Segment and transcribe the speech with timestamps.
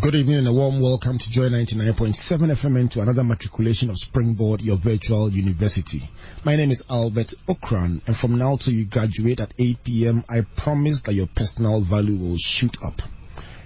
[0.00, 2.14] Good evening and a warm welcome to Joy 99.7
[2.52, 6.08] FM and to another matriculation of Springboard, your virtual university.
[6.44, 10.24] My name is Albert Ocran and from now till you graduate at 8 p.m.
[10.28, 13.02] I promise that your personal value will shoot up.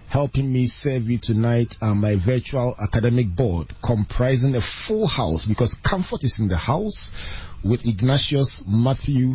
[0.08, 5.74] Helping me serve you tonight are my virtual academic board comprising a full house because
[5.74, 7.12] comfort is in the house
[7.62, 9.34] with Ignatius, Matthew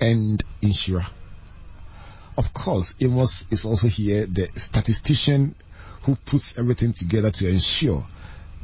[0.00, 1.08] and Inshira.
[2.36, 5.56] Of course, Amos is also here, the statistician
[6.02, 8.06] who puts everything together to ensure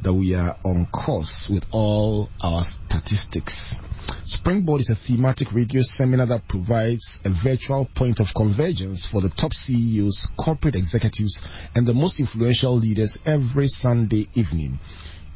[0.01, 3.79] that we are on course with all our statistics.
[4.23, 9.29] Springboard is a thematic radio seminar that provides a virtual point of convergence for the
[9.29, 11.41] top CEOs, corporate executives,
[11.73, 14.79] and the most influential leaders every Sunday evening.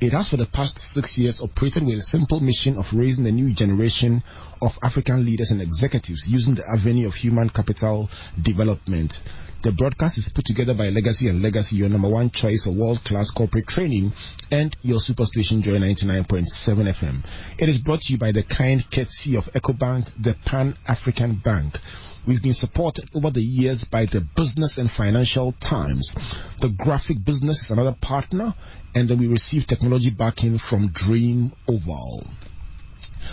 [0.01, 3.31] It has for the past six years operated with a simple mission of raising a
[3.31, 4.23] new generation
[4.61, 8.09] of African leaders and executives using the avenue of human capital
[8.41, 9.21] development.
[9.61, 13.31] The broadcast is put together by Legacy and Legacy, your number one choice for world-class
[13.31, 14.13] corporate training
[14.49, 16.45] and your superstation Joy 99.7
[16.87, 17.25] FM.
[17.57, 21.77] It is brought to you by the kind courtesy of EcoBank, the Pan-African Bank.
[22.25, 26.15] We've been supported over the years by the Business and Financial Times.
[26.61, 28.55] The Graphic Business is another partner,
[28.95, 32.23] and then we receive technology backing from Dream Oval.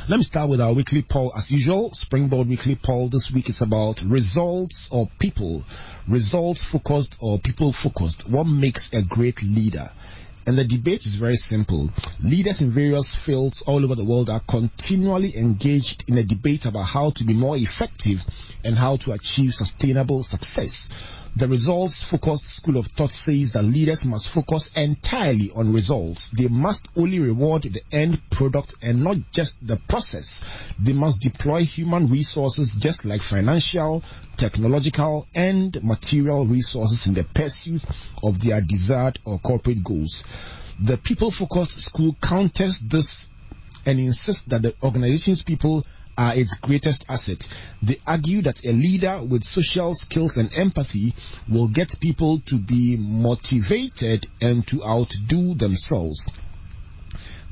[0.08, 1.90] Let me start with our weekly poll as usual.
[1.92, 5.64] Springboard weekly poll this week is about results or people.
[6.06, 8.30] Results focused or people focused.
[8.30, 9.90] What makes a great leader?
[10.46, 11.90] And the debate is very simple.
[12.22, 16.84] Leaders in various fields all over the world are continually engaged in a debate about
[16.84, 18.20] how to be more effective
[18.62, 20.88] and how to achieve sustainable success.
[21.36, 26.30] The results focused school of thought says that leaders must focus entirely on results.
[26.30, 30.40] They must only reward the end product and not just the process.
[30.78, 34.02] They must deploy human resources just like financial,
[34.38, 37.82] technological, and material resources in the pursuit
[38.22, 40.24] of their desired or corporate goals.
[40.80, 43.30] The people focused school counters this
[43.84, 45.84] and insists that the organization's people
[46.16, 47.46] are its greatest asset.
[47.82, 51.14] They argue that a leader with social skills and empathy
[51.48, 56.28] will get people to be motivated and to outdo themselves.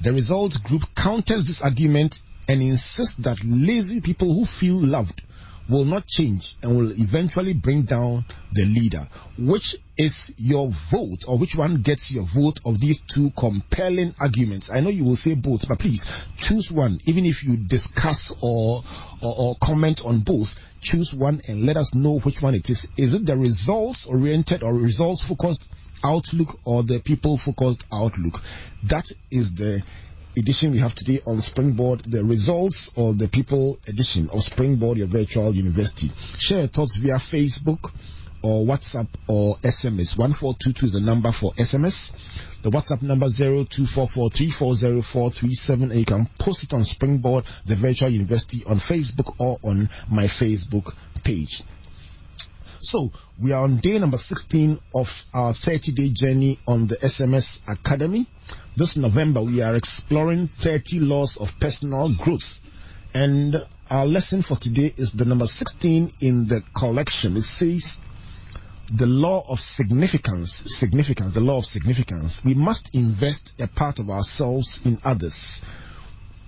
[0.01, 5.23] The results group counters this argument and insists that lazy people who feel loved
[5.69, 9.09] will not change and will eventually bring down the leader.
[9.39, 14.71] Which is your vote or which one gets your vote of these two compelling arguments?
[14.73, 16.09] I know you will say both, but please
[16.39, 16.99] choose one.
[17.07, 18.83] Even if you discuss or,
[19.23, 22.89] or, or comment on both, choose one and let us know which one it is.
[22.97, 25.69] Is it the results oriented or results focused
[26.05, 28.43] outlook or the people focused outlook?
[28.85, 29.83] That is the
[30.37, 35.07] edition we have today on Springboard, the results of the people edition of Springboard, your
[35.07, 36.11] virtual university.
[36.37, 37.93] Share your thoughts via Facebook
[38.43, 40.17] or WhatsApp or SMS.
[40.19, 42.13] 1422 is the number for SMS.
[42.63, 48.77] The WhatsApp number 0244340437 and you can post it on Springboard, the virtual university on
[48.77, 51.63] Facebook or on my Facebook page.
[52.85, 57.61] So we are on day number 16 of our 30 day journey on the SMS
[57.67, 58.27] Academy.
[58.77, 62.61] This November we are exploring 30 laws of personal growth.
[63.15, 63.57] And
[63.89, 67.37] our lesson for today is the number 16 in the collection.
[67.39, 68.01] It says
[68.93, 72.45] the law of significance, significance, the law of significance.
[72.45, 75.61] We must invest a part of ourselves in others.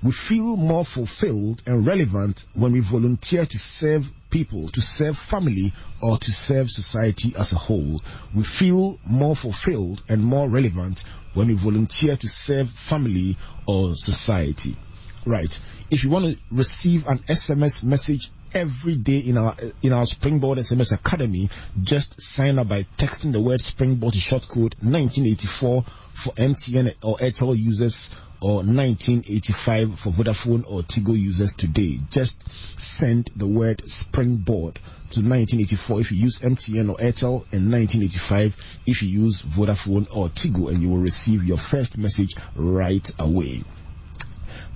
[0.06, 5.72] We feel more fulfilled and relevant when we volunteer to serve people, to serve family,
[6.00, 8.00] or to serve society as a whole.
[8.33, 11.03] We feel more fulfilled and more relevant
[11.34, 13.37] when we volunteer to serve family
[13.67, 14.77] or society.
[15.25, 15.59] Right.
[15.91, 20.59] If you want to receive an SMS message every day in our in our Springboard
[20.59, 21.50] SMS Academy,
[21.82, 27.17] just sign up by texting the word Springboard to short code 1984 for MTN or
[27.17, 28.09] Airtel users
[28.41, 31.99] or 1985 for Vodafone or Tigo users today.
[32.11, 32.43] Just
[32.79, 34.75] send the word Springboard
[35.11, 38.56] to 1984 if you use MTN or Airtel and 1985
[38.87, 43.65] if you use Vodafone or Tigo and you will receive your first message right away.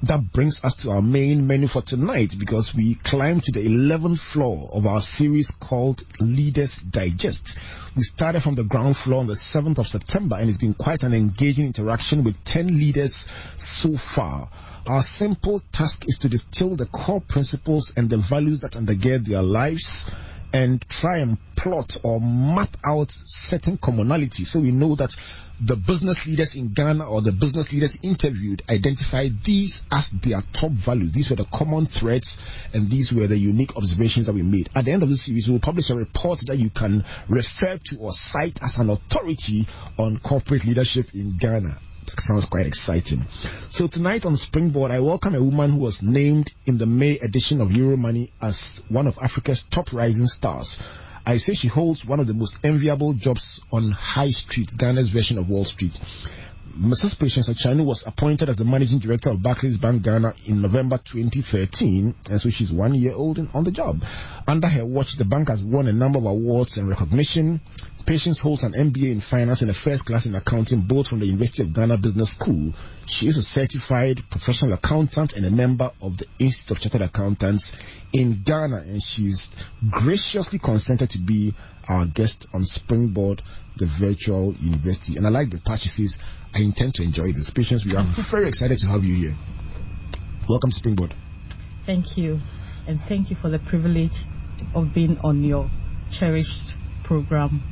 [0.03, 4.19] That brings us to our main menu for tonight because we climb to the 11th
[4.19, 7.59] floor of our series called Leaders Digest.
[7.95, 11.03] We started from the ground floor on the 7th of September and it's been quite
[11.03, 14.51] an engaging interaction with 10 leaders so far.
[14.87, 19.43] Our simple task is to distill the core principles and the values that undergird their
[19.43, 20.09] lives
[20.53, 25.15] and try and plot or map out certain commonalities so we know that
[25.63, 30.71] the business leaders in Ghana or the business leaders interviewed identified these as their top
[30.71, 31.13] values.
[31.13, 32.41] These were the common threads
[32.73, 34.71] and these were the unique observations that we made.
[34.75, 37.77] At the end of the series, we will publish a report that you can refer
[37.77, 39.69] to or cite as an authority
[39.99, 41.79] on corporate leadership in Ghana.
[42.19, 43.27] Sounds quite exciting.
[43.69, 47.61] So tonight on Springboard, I welcome a woman who was named in the May edition
[47.61, 50.81] of Euromoney as one of Africa's top rising stars.
[51.25, 55.39] I say she holds one of the most enviable jobs on High Street, Ghana's version
[55.39, 55.93] of Wall Street.
[56.79, 57.19] Mrs.
[57.19, 62.15] Patience Akyianu was appointed as the managing director of Barclays Bank Ghana in November 2013,
[62.31, 64.05] and so she's one year old and on the job.
[64.47, 67.61] Under her watch, the bank has won a number of awards and recognition.
[68.07, 71.27] Patience holds an MBA in finance and a first class in accounting, both from the
[71.27, 72.73] University of Ghana Business School.
[73.07, 77.73] She is a certified professional accountant and a member of the Institute of Chartered Accountants
[78.13, 79.51] in Ghana, and she's
[79.91, 81.55] graciously consented to be
[81.89, 83.43] our guest on Springboard,
[83.77, 85.17] the virtual university.
[85.17, 86.21] And I like the part she says,
[86.55, 87.51] I intend to enjoy this.
[87.51, 88.23] Patience, we are mm-hmm.
[88.31, 89.37] very excited to have you here.
[90.49, 91.15] Welcome to Springboard.
[91.87, 92.41] Thank you.
[92.87, 94.25] And thank you for the privilege
[94.75, 95.71] of being on your
[96.11, 97.63] cherished program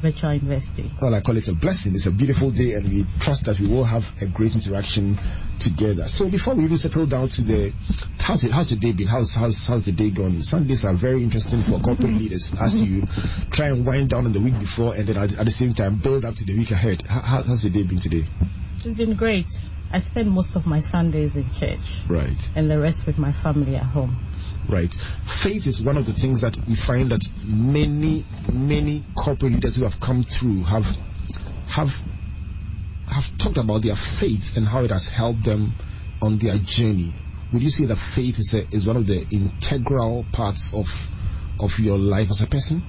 [0.00, 0.90] virtual university.
[1.00, 1.94] Well, I call it a blessing.
[1.94, 5.18] It's a beautiful day, and we trust that we will have a great interaction
[5.58, 6.06] together.
[6.08, 7.72] So, before we even settle down to the
[8.18, 9.06] how's it, how's the day been?
[9.06, 10.42] How's how's how's the day gone?
[10.42, 13.04] Sundays are very interesting for corporate leaders as you
[13.50, 15.96] try and wind down on the week before, and then at, at the same time
[15.96, 17.02] build up to the week ahead.
[17.06, 18.24] How, how's the day been today?
[18.84, 19.48] It's been great.
[19.90, 21.80] I spend most of my Sundays in church.
[22.08, 22.36] Right.
[22.54, 24.18] And the rest with my family at home
[24.68, 24.92] right?
[25.42, 29.84] Faith is one of the things that we find that many, many corporate leaders who
[29.84, 30.86] have come through have
[31.68, 31.98] have
[33.06, 35.72] have talked about their faith and how it has helped them
[36.20, 37.14] on their journey.
[37.52, 41.10] Would you say that faith is a, is one of the integral parts of
[41.60, 42.82] of your life as a person?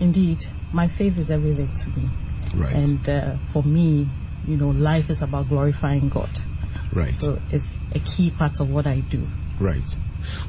[0.00, 0.38] Indeed,
[0.72, 2.08] my faith is everything to me.
[2.54, 2.74] Right.
[2.74, 4.06] And uh, for me,
[4.46, 6.30] you know, life is about glorifying God.
[6.92, 7.14] Right.
[7.14, 9.26] So it's a key part of what I do.
[9.58, 9.82] Right.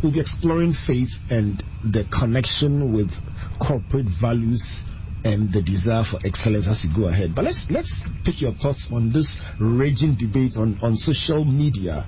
[0.02, 3.14] We'll be exploring faith and the connection with
[3.60, 4.84] corporate values
[5.26, 7.34] and the desire for excellence as you go ahead.
[7.34, 12.08] But let's let's pick your thoughts on this raging debate on, on social media.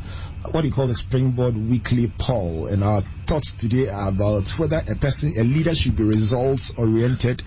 [0.51, 2.67] What do you call the Springboard Weekly poll?
[2.67, 7.41] And our thoughts today are about whether a person, a leader should be results oriented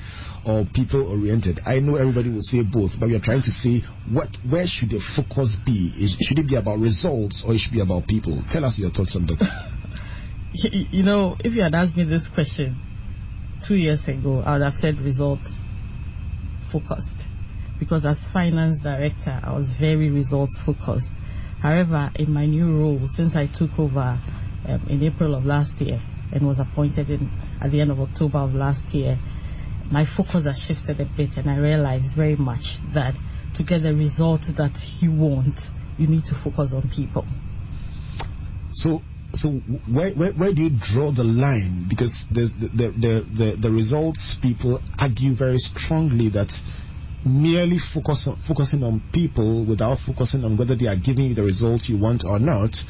[0.45, 1.61] or people oriented.
[1.65, 4.91] I know everybody will say both, but we are trying to say what where should
[4.91, 5.93] the focus be?
[5.97, 8.43] Is, should it be about results or it should be about people?
[8.51, 9.71] Tell us your thoughts on that.
[10.53, 12.77] you know, if you had asked me this question
[13.61, 15.57] two years ago, I would have said results
[16.63, 17.29] focused.
[17.79, 21.15] Because as finance director, I was very results focused.
[21.61, 24.19] However, in my new role, since I took over
[24.67, 26.01] um, in April of last year
[26.33, 27.31] and was appointed in
[27.61, 29.19] at the end of October of last year,
[29.91, 33.17] my focus has shifted a bit, and I realize very much that
[33.55, 37.27] to get the results that you want, you need to focus on people.
[38.73, 39.51] So, so
[39.87, 41.87] where, where, where do you draw the line?
[41.89, 42.89] Because the, the,
[43.33, 46.61] the, the, results people argue very strongly that
[47.25, 51.43] merely focus on, focusing on people without focusing on whether they are giving you the
[51.43, 52.83] results you want or not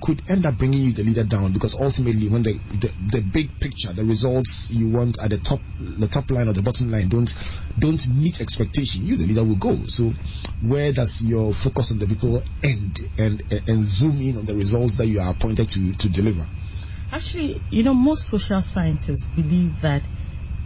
[0.00, 3.58] could end up bringing you the leader down because ultimately when the, the, the big
[3.60, 7.08] picture the results you want at the top the top line or the bottom line
[7.08, 7.34] don't
[7.78, 10.12] don't meet expectation you the leader will go so
[10.62, 14.96] where does your focus on the people end and and zoom in on the results
[14.96, 16.46] that you are appointed to to deliver
[17.12, 20.02] actually you know most social scientists believe that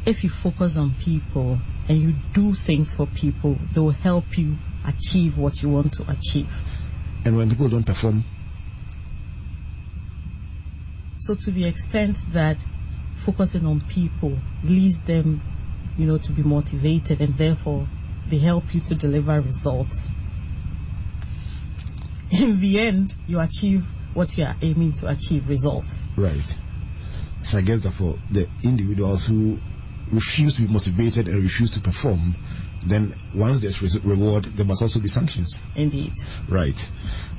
[0.04, 1.58] if you focus on people
[1.88, 6.10] and you do things for people, they will help you achieve what you want to
[6.10, 6.48] achieve.
[7.24, 8.24] And when people don't perform?
[11.22, 12.58] So to the extent that
[13.14, 15.40] focusing on people leads them,
[15.96, 17.86] you know, to be motivated and therefore
[18.26, 20.10] they help you to deliver results.
[22.32, 26.08] In the end, you achieve what you are aiming to achieve results.
[26.16, 26.58] Right.
[27.44, 29.58] So I guess for the individuals who
[30.12, 32.36] refuse to be motivated and refuse to perform,
[32.86, 35.62] then once there's re- reward, there must also be sanctions.
[35.74, 36.12] Indeed.
[36.48, 36.90] Right.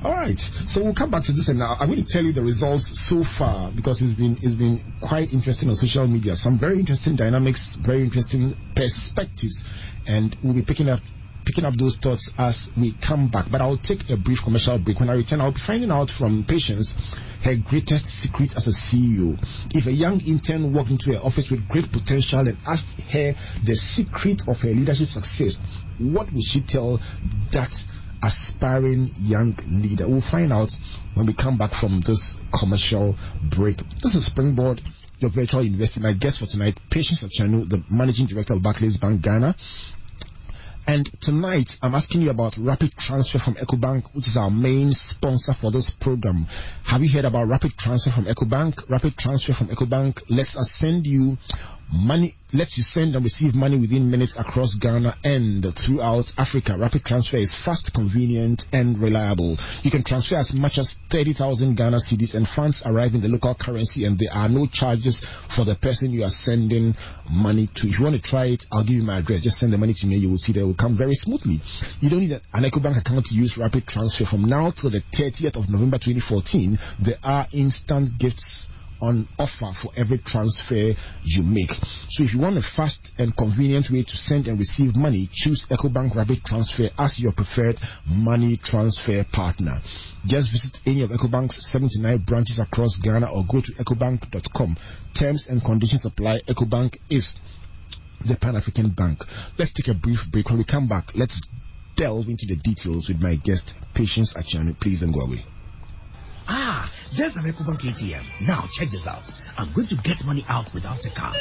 [0.02, 0.38] All right.
[0.40, 3.00] So we'll come back to this, and now I'm going to tell you the results
[3.00, 6.34] so far because it's been it's been quite interesting on social media.
[6.36, 9.64] Some very interesting dynamics, very interesting perspectives,
[10.06, 11.00] and we'll be picking up
[11.44, 13.50] picking up those thoughts as we come back.
[13.50, 14.98] But I'll take a brief commercial break.
[15.00, 16.94] When I return, I'll be finding out from Patience
[17.42, 19.38] her greatest secret as a CEO.
[19.74, 23.76] If a young intern walked into her office with great potential and asked her the
[23.76, 25.60] secret of her leadership success,
[25.98, 27.00] what would she tell
[27.52, 27.84] that
[28.22, 30.08] aspiring young leader?
[30.08, 30.76] We'll find out
[31.12, 33.80] when we come back from this commercial break.
[34.02, 34.80] This is Springboard
[35.24, 36.00] your virtual university.
[36.00, 39.56] My guest for tonight, Patience Akyianu, the managing director of Barclays Bank Ghana.
[40.86, 45.54] And tonight, I'm asking you about Rapid Transfer from EcoBank, which is our main sponsor
[45.54, 46.46] for this program.
[46.84, 48.90] Have you heard about Rapid Transfer from EcoBank?
[48.90, 51.38] Rapid Transfer from EcoBank lets us send you
[51.92, 56.76] money lets you send and receive money within minutes across Ghana and throughout Africa.
[56.78, 59.56] Rapid transfer is fast, convenient, and reliable.
[59.82, 63.54] You can transfer as much as 30,000 Ghana cedis and funds arrive in the local
[63.54, 66.96] currency and there are no charges for the person you are sending
[67.28, 67.88] money to.
[67.88, 69.40] If you want to try it, I'll give you my address.
[69.40, 70.14] Just send the money to me.
[70.14, 71.60] And you will see that it will come very smoothly.
[72.00, 74.24] You don't need an EcoBank account to use rapid transfer.
[74.24, 78.68] From now till the 30th of November 2014, there are instant gifts
[79.00, 81.72] on offer for every transfer you make.
[82.08, 85.66] So if you want a fast and convenient way to send and receive money, choose
[85.66, 89.80] EcoBank Rapid Transfer as your preferred money transfer partner.
[90.26, 94.76] Just visit any of EcoBank's 79 branches across Ghana or go to ecobank.com.
[95.12, 96.40] Terms and conditions apply.
[96.48, 97.36] EcoBank is
[98.24, 99.24] the Pan-African Bank.
[99.58, 100.48] Let's take a brief break.
[100.48, 101.40] When we come back, let's
[101.96, 104.78] delve into the details with my guest, Patience Akyianu.
[104.78, 105.44] Please don't go away.
[106.46, 108.24] Ah, there's an EcoBank ATM.
[108.46, 109.22] Now check this out.
[109.58, 111.36] I'm going to get money out without a card.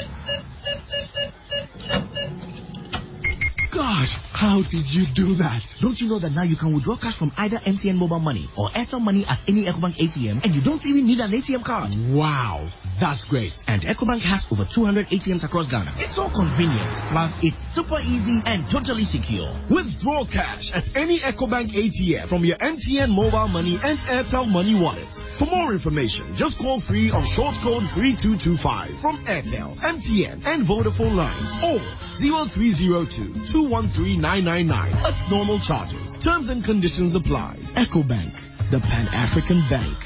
[3.74, 5.77] Gosh, how did you do that?
[5.80, 8.70] Don't you know that now you can withdraw cash from either MTN mobile money or
[8.70, 11.96] Airtel money at any EcoBank ATM and you don't even need an ATM card?
[12.13, 13.63] Wow, that's great.
[13.68, 15.92] And EcoBank has over 200 ATMs across Ghana.
[15.96, 16.94] It's so convenient.
[17.10, 19.51] Plus, it's super easy and totally secure.
[19.70, 25.24] Withdraw cash at any EcoBank ATM from your MTN mobile money and Airtel money wallets.
[25.24, 31.15] For more information, just call free on short code 3225 from Airtel, MTN, and Vodafone
[31.15, 31.80] lines or
[32.18, 35.03] 0302 213 999.
[35.03, 36.17] That's normal charges.
[36.17, 37.55] Terms and conditions apply.
[37.75, 39.98] EcoBank, the Pan African Bank.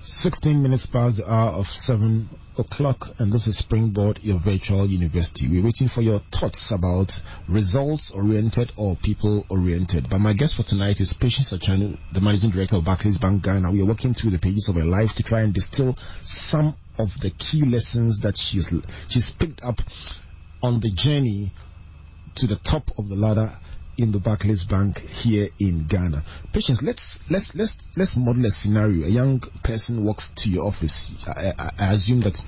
[0.00, 5.46] 16 minutes past the hour of 7 o'clock, and this is Springboard, your virtual university.
[5.46, 10.08] We're waiting for your thoughts about results oriented or people oriented.
[10.08, 13.72] But my guest for tonight is Patience Akyianu, the managing director of Barclays Bank Ghana.
[13.72, 17.20] We are working through the pages of her life to try and distill some of
[17.20, 18.72] the key lessons that she's
[19.08, 19.82] she's picked up
[20.62, 21.52] on the journey
[22.36, 23.58] to the top of the ladder
[23.98, 26.22] in the Barclays Bank here in Ghana.
[26.52, 29.06] Patience, let's let's let's let's model a scenario.
[29.06, 31.14] A young person walks to your office.
[31.26, 32.44] I, I, I assume that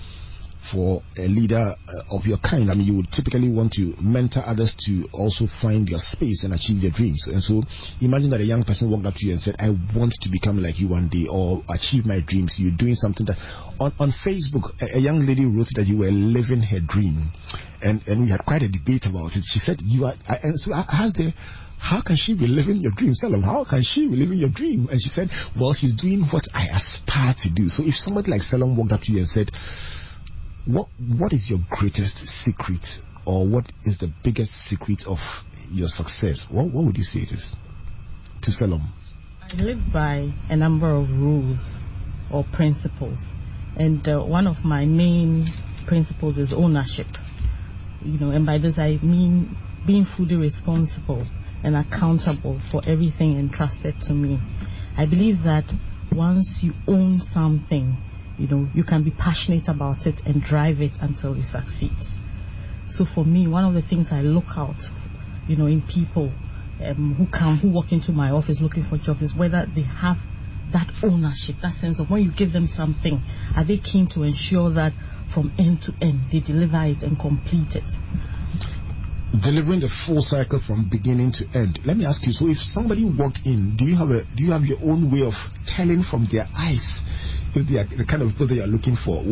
[0.71, 4.43] for a leader uh, of your kind, I mean, you would typically want to mentor
[4.47, 7.27] others to also find their space and achieve their dreams.
[7.27, 7.63] And so,
[8.01, 10.59] imagine that a young person walked up to you and said, "I want to become
[10.59, 13.39] like you one day, or achieve my dreams." You're doing something that
[13.81, 17.33] on on Facebook, a, a young lady wrote that you were living her dream,
[17.83, 19.45] and and we had quite a debate about it.
[19.45, 21.33] She said, "You are," and so I asked her
[21.79, 23.15] how can she be living your dream?
[23.15, 24.89] Selim, how can she be living your dream?
[24.91, 27.69] And she said, well, she's doing what I aspire to do.
[27.69, 29.53] So if somebody like Selim walked up to you and said,
[30.69, 36.45] what what is your greatest secret or what is the biggest secret of your success?
[36.51, 37.57] What what would you say it is
[38.43, 38.83] to Selim?
[39.41, 41.59] I live by a number of rules
[42.31, 43.33] or principles,
[43.77, 45.47] and uh, one of my main
[45.87, 47.09] principles is ownership.
[48.05, 49.57] You know, and by this I mean
[49.87, 51.25] being fully responsible
[51.65, 54.39] and accountable for everything entrusted to me.
[54.99, 55.65] I believe that
[56.13, 57.97] once you own something,
[58.39, 62.21] you know, you can be passionate about it and drive it until it succeeds.
[62.87, 64.81] So for me, one of the things I look out,
[65.47, 66.33] you know, in people
[66.85, 70.19] um, who come, who walk into my office looking for jobs is whether they have
[70.71, 73.23] that ownership, that sense of when you give them something,
[73.57, 74.93] are they keen to ensure that
[75.27, 77.85] from end to end they deliver it and complete it?
[79.39, 81.79] delivering the full cycle from beginning to end.
[81.85, 82.33] Let me ask you.
[82.33, 85.23] So, if somebody walked in, do you have a do you have your own way
[85.23, 87.03] of telling from their eyes
[87.57, 89.23] are the kind of people that you are looking for?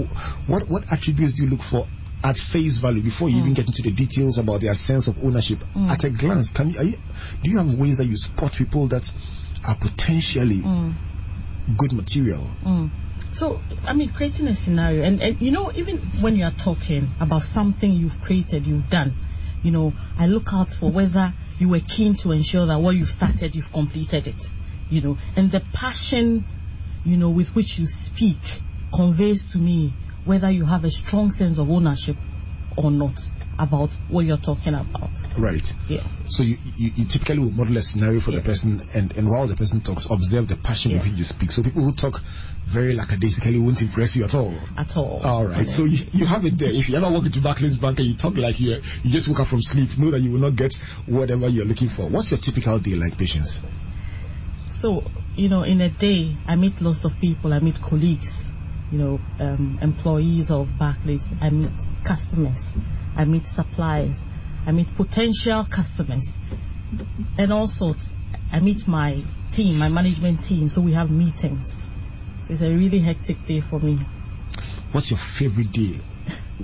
[0.46, 1.86] What what attributes do you look for
[2.24, 3.40] at face value before you mm.
[3.40, 5.64] even get into the details about their sense of ownership?
[5.74, 5.90] Mm.
[5.90, 6.98] At a glance, can you, you,
[7.42, 9.10] do you have ways that you spot people that
[9.68, 10.94] are potentially mm.
[11.76, 12.40] good material?
[12.62, 12.86] Hmm.
[13.32, 17.10] So, I mean, creating a scenario, and, and you know, even when you are talking
[17.20, 19.14] about something you've created, you've done
[19.66, 23.08] you know, I look out for whether you were keen to ensure that what you've
[23.08, 24.40] started, you've completed it,
[24.88, 26.44] you know, and the passion,
[27.06, 28.40] you know, with which you speak
[28.94, 29.94] conveys to me
[30.24, 32.16] whether you have a strong sense of ownership
[32.76, 33.16] or not.
[33.58, 35.10] about what you're talking about.
[35.38, 35.72] Right.
[35.88, 36.02] Yeah.
[36.26, 39.46] So you, you, you typically will model a scenario for the person, and, and while
[39.48, 41.00] the person talks, observe the passion Yes.
[41.00, 41.52] with which you speak.
[41.52, 42.22] So people who talk
[42.66, 44.54] very lackadaisically won't impress you at all.
[44.76, 45.22] At all.
[45.24, 46.70] All right, so you, you have it there.
[46.70, 49.40] If you ever walk into Barclays Bank and you talk like you you just woke
[49.40, 50.74] up from sleep, know that you will not get
[51.06, 52.10] whatever you're looking for.
[52.10, 53.60] What's your typical day like, patience?
[54.80, 55.02] So,
[55.34, 57.54] you know, in a day, I meet lots of people.
[57.54, 58.44] I meet colleagues,
[58.92, 61.32] you know, um, employees of Barclays.
[61.40, 61.72] I meet
[62.04, 62.68] customers.
[63.16, 64.22] I meet suppliers.
[64.66, 66.30] I meet potential customers.
[67.38, 67.94] And also,
[68.52, 70.68] I meet my team, my management team.
[70.68, 71.88] So we have meetings.
[72.42, 73.98] So it's a really hectic day for me.
[74.92, 76.00] What's your favorite day?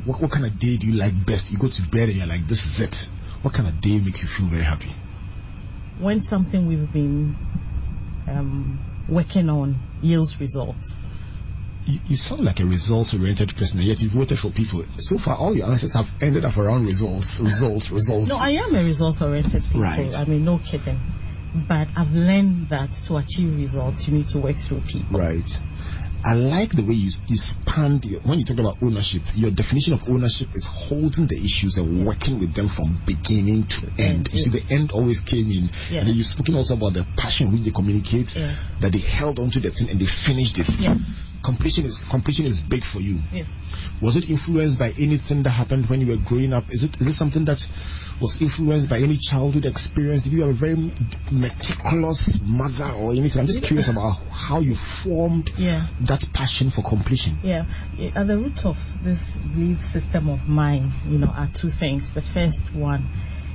[0.04, 1.50] What, what kind of day do you like best?
[1.50, 3.08] You go to bed and you're like, this is it.
[3.40, 4.92] What kind of day makes you feel very happy?
[5.98, 7.36] When something we've been
[8.26, 11.04] Um, working on yields results.
[11.86, 14.84] You, you sound like a results-oriented person, and yet you voted for people.
[14.98, 18.30] So far, all your answers have ended up around results, results, results.
[18.30, 19.80] No, I am a results oriented person.
[19.80, 20.14] Right.
[20.14, 21.00] I mean, no kidding.
[21.68, 25.18] But I've learned that to achieve results, you need to work through people.
[25.18, 25.60] Right.
[26.24, 29.94] I like the way you, you span the, when you talk about ownership, your definition
[29.94, 34.28] of ownership is holding the issues and working with them from beginning to end.
[34.32, 35.70] You see, the end always came in.
[35.90, 38.28] And then you've spoken also about the passion which they communicate,
[38.80, 40.68] that they held onto the thing and they finished it.
[40.80, 40.94] Yeah.
[41.42, 43.18] Completion is completion is big for you.
[43.32, 43.44] Yeah.
[44.00, 46.64] Was it influenced by anything that happened when you were growing up?
[46.70, 47.66] Is it is it something that
[48.20, 50.22] was influenced by any childhood experience?
[50.22, 50.92] Did you have a very
[51.30, 53.40] meticulous mother or anything?
[53.40, 55.86] I'm just curious about how you formed Yeah.
[56.02, 57.40] that passion for completion.
[57.42, 57.66] Yeah.
[58.14, 62.12] At the root of this belief system of mine, you know, are two things.
[62.12, 63.08] The first one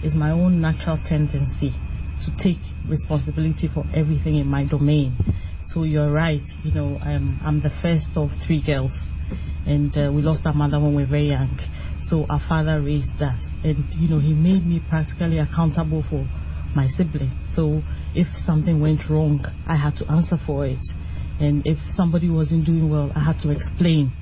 [0.03, 1.73] is my own natural tendency
[2.21, 5.15] to take responsibility for everything in my domain.
[5.67, 9.11] So you're right, you know, I'm, I'm the first of three girls
[9.65, 11.59] and uh, we lost our mother when we were very young.
[11.99, 16.25] So our father raised us and, you know, he made me practically accountable for
[16.73, 17.53] my siblings.
[17.53, 17.83] So
[18.15, 20.85] if something went wrong, I had to answer for it.
[21.41, 24.13] And if somebody wasn't doing well, I had to explain,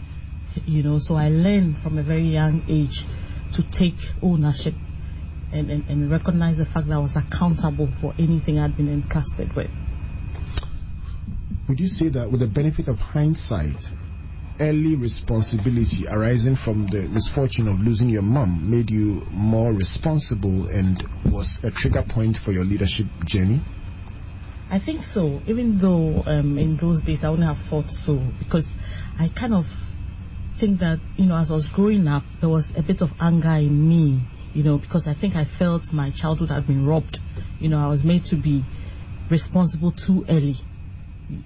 [0.65, 3.05] you know, so I learned from a very young age
[3.51, 4.73] to take ownership
[5.51, 9.55] and, and, and recognize the fact that I was accountable for anything I'd been entrusted
[9.55, 9.69] with.
[11.67, 13.91] Would you say that with the benefit of hindsight,
[14.59, 21.03] early responsibility arising from the misfortune of losing your mom made you more responsible and
[21.25, 23.61] was a trigger point for your leadership journey?
[24.69, 28.71] I think so, even though um, in those days I wouldn't have thought so, because
[29.17, 29.67] I kind of
[30.57, 33.55] think that, you know, as I was growing up, there was a bit of anger
[33.55, 34.21] in me,
[34.53, 37.17] you know, because I think I felt my childhood had been robbed.
[37.59, 38.63] You know, I was made to be
[39.31, 40.57] responsible too early,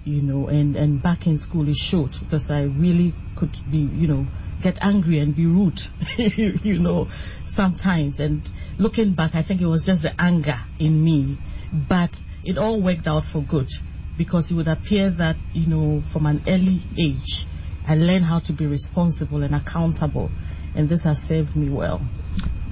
[0.04, 4.08] you know, and, and back in school is short because I really could be, you
[4.08, 4.26] know,
[4.62, 5.80] get angry and be rude,
[6.16, 7.08] you know,
[7.44, 8.20] sometimes.
[8.20, 11.38] And looking back, I think it was just the anger in me,
[11.72, 12.10] but
[12.44, 13.68] it all worked out for good
[14.16, 17.46] because it would appear that, you know, from an early age,
[17.86, 20.30] I learned how to be responsible and accountable,
[20.74, 22.06] and this has served me well.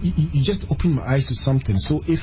[0.03, 1.77] you, you you just opened my eyes to something.
[1.79, 2.21] So if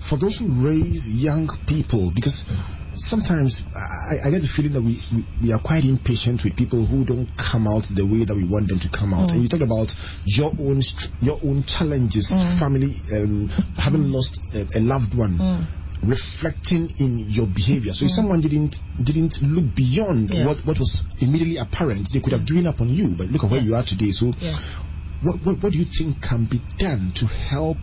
[0.00, 2.46] for those who raise young people, because
[2.96, 6.84] sometimes I, I get the feeling that we, we, we are quite impatient with people
[6.84, 9.30] who don't come out the way that we want them to come out.
[9.32, 10.80] And you talk about your own
[11.20, 12.58] your own challenges, mm.
[12.58, 14.14] family, um, having mm.
[14.14, 15.38] lost a, a loved one.
[15.38, 15.66] Mm.
[16.02, 20.46] Reflecting in your behavior, so if someone didn't didn't look beyond Yes.
[20.46, 23.14] what, what was immediately apparent, they could have given up on you.
[23.14, 24.10] But look at where you are today.
[24.10, 24.84] So Yes.
[25.22, 27.78] what, what, what do you think can be done to help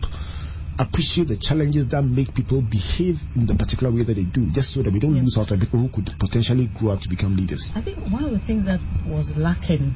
[0.82, 4.74] appreciate the challenges that make people behave in the particular way that they do, just
[4.74, 5.22] so that we don't Yes.
[5.24, 7.72] lose out on people who could potentially grow up to become leaders?
[7.74, 9.94] I think one of the things that was lacking,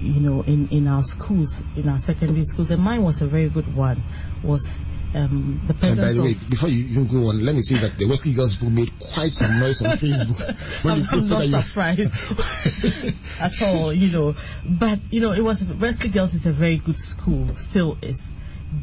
[0.00, 3.48] you know, in, in our schools, in our secondary schools, and mine was a very
[3.48, 4.02] good one,
[4.42, 4.66] was
[5.14, 7.76] um, the And presence by the way, before you even go on, let me say
[7.76, 11.48] that the Wesley Girls made quite some noise on Facebook when I'm, you I'm not
[11.48, 14.34] you surprised at all, you know.
[14.64, 18.30] But, you know, it was, Wesley Girls is a very good school, still is.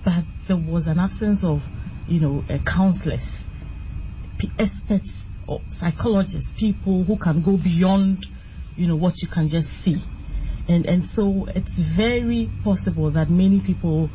[0.04, 1.64] But there was an absence of,
[2.08, 3.50] you know, uh, counselors,
[4.58, 8.26] experts, or psychologists, people who can go beyond,
[8.76, 9.98] you know, what you can just see.
[10.68, 14.12] And, and so it's very possible that many people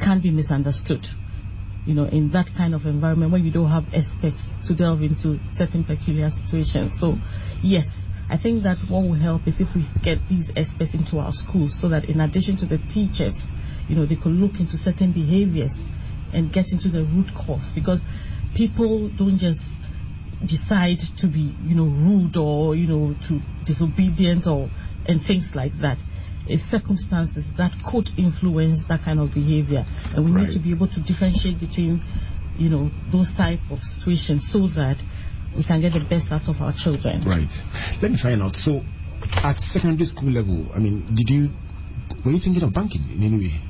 [0.00, 1.06] can be misunderstood
[1.84, 5.40] you know, in that kind of environment where you don't have experts to delve into
[5.50, 6.98] certain peculiar situations.
[6.98, 7.18] So,
[7.62, 11.32] yes, I think that what will help is if we get these experts into our
[11.32, 13.42] schools so that in addition to the teachers,
[13.88, 15.88] you know, they could look into certain behaviors
[16.32, 18.06] and get into the root cause because
[18.54, 19.82] people don't just
[20.44, 24.70] decide to be, you know, rude or, you know, to disobedient or,
[25.06, 25.98] and things like that.
[26.50, 29.86] uh, circumstances that could influence that kind of behavior.
[30.12, 30.46] And we Right.
[30.46, 32.02] need to be able to differentiate between,
[32.58, 35.00] you know, those type of situations so that
[35.56, 37.22] we can get the best out of our children.
[37.22, 37.62] Right.
[38.00, 38.56] Let me find out.
[38.56, 38.84] So,
[39.42, 41.52] at secondary school level, I mean, did you
[42.24, 43.60] were you thinking of banking in any way?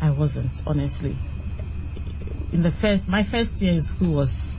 [0.00, 1.16] I wasn't, honestly.
[2.52, 4.56] In the first, my first year in school was,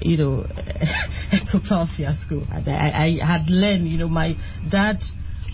[0.00, 0.46] you know,
[1.32, 2.46] a total fiasco.
[2.50, 5.04] I, I had learned, you know, my dad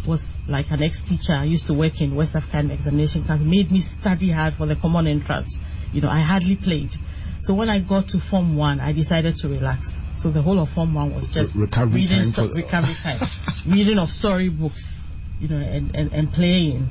[0.07, 1.35] was like an ex-teacher.
[1.35, 3.40] I used to work in West African examination class.
[3.40, 5.61] Made me study hard for the common entrance.
[5.92, 6.94] You know, I hardly played.
[7.40, 10.05] So when I got to Form 1, I decided to relax.
[10.16, 13.29] So the whole of Form 1 was just Re- recovery reading time sto- recovery time.
[13.66, 15.09] reading of storybooks,
[15.40, 16.90] you know, and, and, and playing.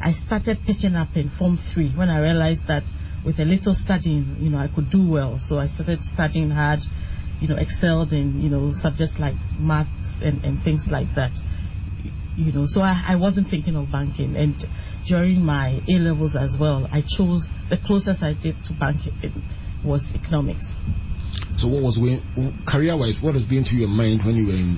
[0.00, 2.84] I started picking up in Form 3 when I realized that
[3.24, 5.38] with a little studying, you know, I could do well.
[5.38, 6.80] So I started studying hard,
[7.40, 11.32] you know, excelled in, you know, subjects like maths and, and things like that.
[12.36, 14.36] You know, so I, I wasn't thinking of banking.
[14.36, 14.64] And
[15.04, 19.42] during my A levels as well, I chose the closest I did to banking
[19.82, 20.78] was economics.
[21.52, 22.22] So, what was going
[22.64, 23.20] career-wise?
[23.20, 24.76] What was going through your mind when you were in?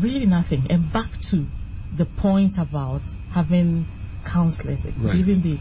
[0.00, 0.66] really nothing.
[0.70, 1.46] And back to
[1.96, 3.86] the point about having
[4.24, 5.16] counselors, Right.
[5.16, 5.58] giving the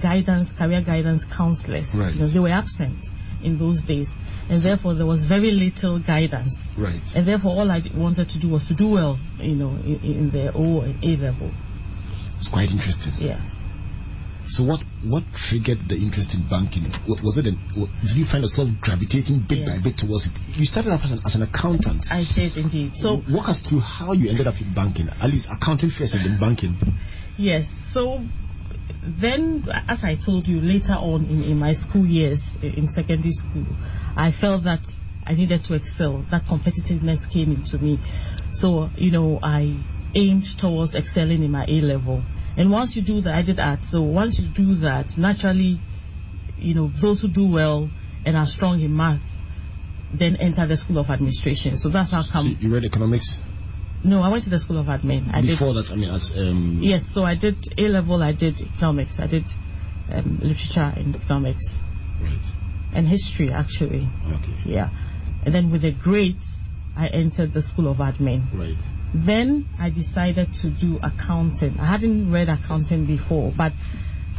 [0.00, 2.12] guidance, career guidance counselors, Right.
[2.12, 2.98] because they were absent
[3.42, 4.14] in those days,
[4.48, 6.70] and therefore there was very little guidance.
[6.76, 7.00] Right.
[7.14, 10.30] And therefore, all I wanted to do was to do well, you know, in, in
[10.30, 11.50] the O and A level.
[12.36, 13.14] It's quite interesting.
[13.18, 13.65] Yes.
[14.48, 16.92] So, what what triggered the interest in banking?
[17.06, 17.46] Was it?
[17.46, 19.66] A, did you find yourself gravitating bit Yeah.
[19.76, 20.56] by bit towards it?
[20.56, 22.12] You started off as an, as an accountant.
[22.12, 22.96] I did indeed.
[22.96, 25.08] So walk us through how you ended up in banking.
[25.08, 26.76] At least accounting first and then banking.
[27.36, 27.86] Yes.
[27.90, 28.24] So
[29.02, 33.66] then, as I told you later on in, in my school years in secondary school,
[34.16, 34.84] I felt that
[35.24, 36.24] I needed to excel.
[36.30, 37.98] That competitiveness came into me.
[38.50, 39.76] So, you know, I
[40.14, 42.22] aimed towards excelling in my A level.
[42.56, 43.84] And once you do that, I did art.
[43.84, 45.80] So once you do that, naturally,
[46.56, 47.90] you know, those who do well
[48.24, 49.20] and are strong in math
[50.12, 51.76] then enter the School of Administration.
[51.76, 52.56] So that's how So come.
[52.60, 53.42] you read economics
[54.04, 55.34] No, I went to the School of Admin.
[55.34, 55.90] I did before that.
[55.90, 59.44] I mean, at um, Yes, so I did A level, I did economics, I did
[60.10, 61.80] um, literature and economics
[62.20, 62.52] Right.
[62.92, 64.08] and history actually.
[64.24, 64.56] Okay.
[64.64, 64.90] Yeah.
[65.44, 66.48] And then with the grades,
[66.96, 68.44] I entered the School of Admin.
[68.54, 68.76] Right.
[69.14, 71.78] Then I decided to do accounting.
[71.78, 73.72] I hadn't read accounting before, but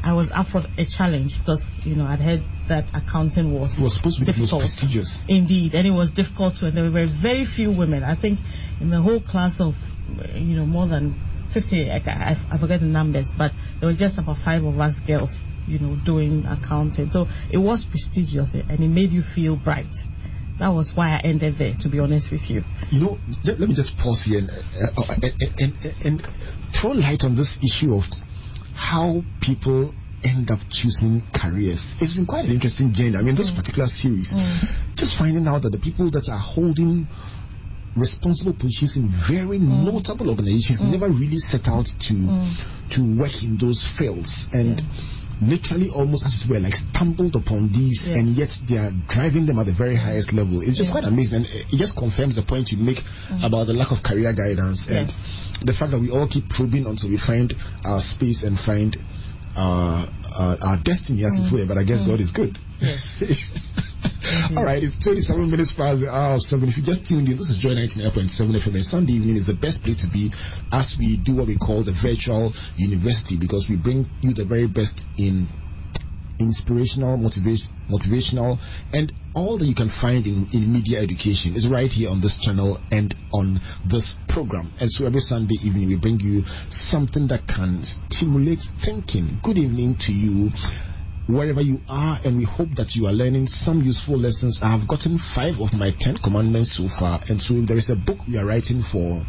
[0.03, 3.83] I was up for a challenge because, you know, I'd heard that accounting was It
[3.83, 4.61] was supposed to be most difficult.
[4.61, 5.21] prestigious.
[5.27, 8.03] Indeed, and it was difficult to, and there were very few women.
[8.03, 8.39] I think
[8.79, 9.75] in the whole class of,
[10.35, 11.15] you know, more than
[11.49, 14.99] 50, I, I, I forget the numbers, but there were just about five of us
[14.99, 17.09] girls, you know, doing accounting.
[17.09, 19.93] So it was prestigious and it made you feel bright.
[20.59, 22.63] That was why I ended there, to be honest with you.
[22.89, 26.27] You know, let, let me just pause here and, uh, uh, and, and, and
[26.73, 28.05] throw light on this issue of
[28.73, 29.93] how people
[30.23, 31.87] end up choosing careers.
[31.99, 33.17] It's been quite an interesting journey.
[33.17, 33.55] I mean, this mm.
[33.55, 34.95] particular series, mm.
[34.95, 37.07] just finding out that the people that are holding
[37.95, 39.85] responsible positions in very mm.
[39.85, 42.47] notable organizations never really set out to
[42.89, 44.49] to work in those fields.
[44.53, 44.83] And
[45.41, 48.17] literally almost as it were like stumbled upon these Yes.
[48.17, 50.99] and yet they are driving them at the very highest level it's just Yeah.
[51.01, 53.03] quite amazing and it just confirms the point you make
[53.43, 55.09] about the lack of career guidance and
[55.61, 57.53] the fact that we all keep probing until we find
[57.85, 58.97] our space and find
[59.55, 60.05] uh,
[60.37, 63.23] uh, our destiny as it were but i guess god is good Yes.
[64.55, 66.67] all right, it's 27 minutes past the hour of 7.
[66.69, 68.75] If you just tuned in, this is Joy 99.7 FM.
[68.75, 70.31] And Sunday evening is the best place to be
[70.71, 74.67] as we do what we call the virtual university because we bring you the very
[74.67, 75.47] best in
[76.39, 78.59] inspirational, motivation, motivational,
[78.93, 82.37] and all that you can find in, in media education is right here on this
[82.37, 84.71] channel and on this program.
[84.79, 89.39] And so every Sunday evening we bring you something that can stimulate thinking.
[89.43, 90.51] Good evening to you
[91.27, 94.61] wherever you are, and we hope that you are learning some useful lessons.
[94.61, 97.95] I have gotten five of my ten commandments so far, and so there is a
[97.95, 99.25] book we are writing for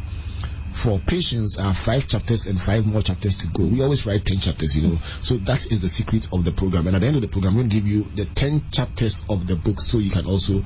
[0.78, 3.64] for Patience are five chapters and five more chapters to go.
[3.64, 4.98] We always write 10 chapters, you know.
[5.20, 6.86] So that is the secret of the program.
[6.86, 9.56] And at the end of the program, we'll give you the 10 chapters of the
[9.56, 10.62] book so you can also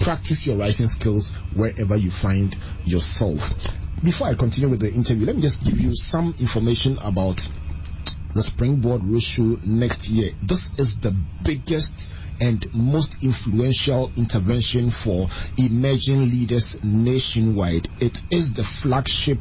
[0.00, 3.54] practice your writing skills wherever you find yourself.
[4.02, 7.48] Before I continue with the interview, let me just give you some information about
[8.34, 10.32] the Springboard Roadshow next year.
[10.42, 17.88] This is the biggest and most influential intervention for emerging leaders nationwide.
[18.00, 19.38] It is the flagship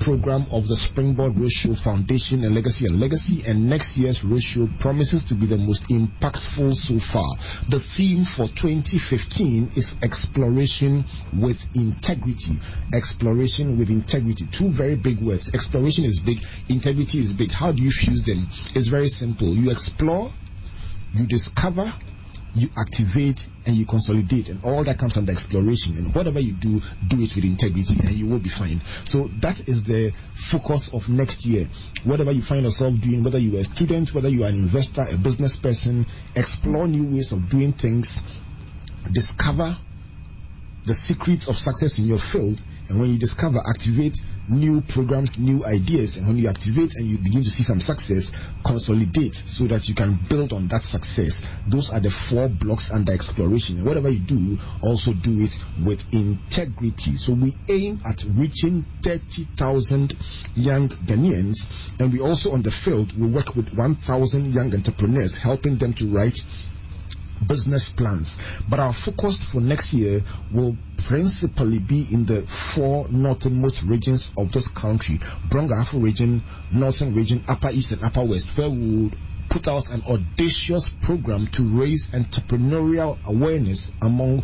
[0.00, 5.24] program of the Springboard Roadshow Foundation and Legacy and Legacy, and next year's Roadshow promises
[5.26, 7.28] to be the most impactful so far.
[7.68, 12.58] The theme for 2015 is exploration with integrity.
[12.92, 14.46] Exploration with integrity.
[14.46, 15.52] Two very big words.
[15.54, 17.52] Exploration is big, integrity is big.
[17.52, 18.48] How do you fuse them?
[18.74, 19.54] It's very simple.
[19.54, 20.32] You explore,
[21.14, 21.92] you discover,
[22.54, 26.80] you activate and you consolidate and all that comes under exploration and whatever you do
[27.08, 28.82] do it with integrity and you will be fine.
[29.04, 31.68] So that is the focus of next year.
[32.04, 35.06] Whatever you find yourself doing whether you are a student whether you are an investor
[35.08, 38.20] a business person explore new ways of doing things.
[39.10, 39.78] Discover
[40.84, 42.62] the secrets of success in your field.
[42.88, 44.16] And when you discover activate
[44.48, 48.32] new programs new ideas and when you activate and you begin to see some success
[48.64, 51.42] consolidate so that you can build on that success.
[51.66, 53.84] Those are the four blocks under exploration.
[53.84, 57.16] Whatever you do also do it with integrity.
[57.16, 60.16] So we aim at reaching 30,000
[60.54, 61.68] young Ghanaians
[62.00, 66.08] and we also on the field we work with 1,000 young entrepreneurs helping them to
[66.10, 66.38] write
[67.46, 68.38] business plans.
[68.68, 74.52] But our focus for next year will principally be in the four northernmost regions of
[74.52, 75.18] this country
[75.48, 76.42] Brong-Ahafo region,
[76.72, 79.10] Northern region, Upper East, and Upper West, where we will
[79.48, 84.42] put out an audacious program to raise entrepreneurial awareness among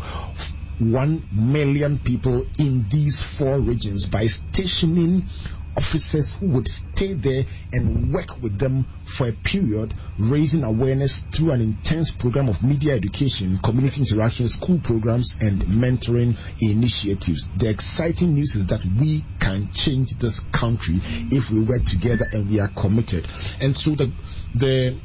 [0.79, 5.27] 1 million people in these four regions by stationing
[5.79, 11.53] officers who would stay there and work with them for a period, raising awareness through
[11.53, 17.49] an intense program of media education, community interaction, school programs, and mentoring initiatives.
[17.55, 20.99] The exciting news is that we can change this country
[21.31, 23.25] if we work together and we are committed.
[23.61, 24.11] And so the
[24.55, 24.99] the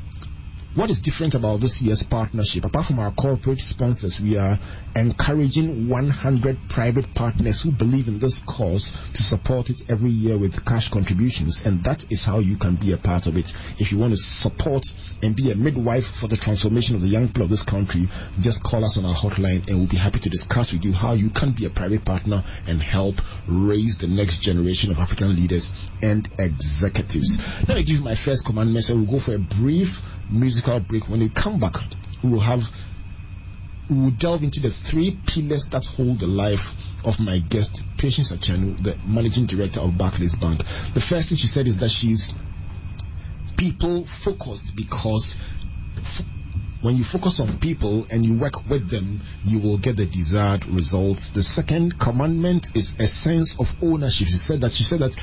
[0.74, 2.64] what is different about this year's partnership?
[2.64, 4.58] Apart from our corporate sponsors, we are
[4.96, 10.64] encouraging 100 private partners who believe in this cause to support it every year with
[10.64, 11.64] cash contributions.
[11.64, 13.54] And that is how you can be a part of it.
[13.78, 14.82] If you want to support
[15.22, 18.08] and be a midwife for the transformation of the young people of this country,
[18.40, 21.12] just call us on our hotline and we'll be happy to discuss with you how
[21.12, 25.72] you can be a private partner and help raise the next generation of African leaders
[26.02, 27.40] and executives.
[27.68, 28.84] Let me give you my first commandment.
[28.84, 31.08] So we'll go for a brief musical break.
[31.08, 31.74] When we come back,
[32.22, 32.68] we will have
[33.88, 38.32] we will delve into the three pillars that hold the life of my guest, Patience
[38.32, 40.62] Akyianu, the managing director of Barclays Bank.
[40.94, 42.32] The first thing she said is that she's
[43.58, 45.36] people focused because
[46.80, 50.66] when you focus on people and you work with them, you will get the desired
[50.66, 51.28] results.
[51.30, 54.28] The second commandment is a sense of ownership.
[54.28, 55.16] She said that she said that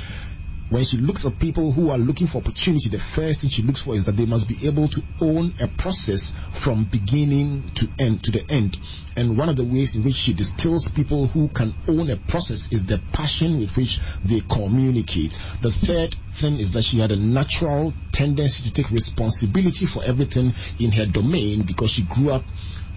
[0.71, 3.83] when she looks at people who are looking for opportunity, the first thing she looks
[3.83, 8.23] for is that they must be able to own a process from beginning to end
[8.23, 8.77] to the end.
[9.17, 12.71] And one of the ways in which she distills people who can own a process
[12.71, 15.37] is the passion with which they communicate.
[15.61, 20.53] The third thing is that she had a natural tendency to take responsibility for everything
[20.79, 22.45] in her domain because she grew up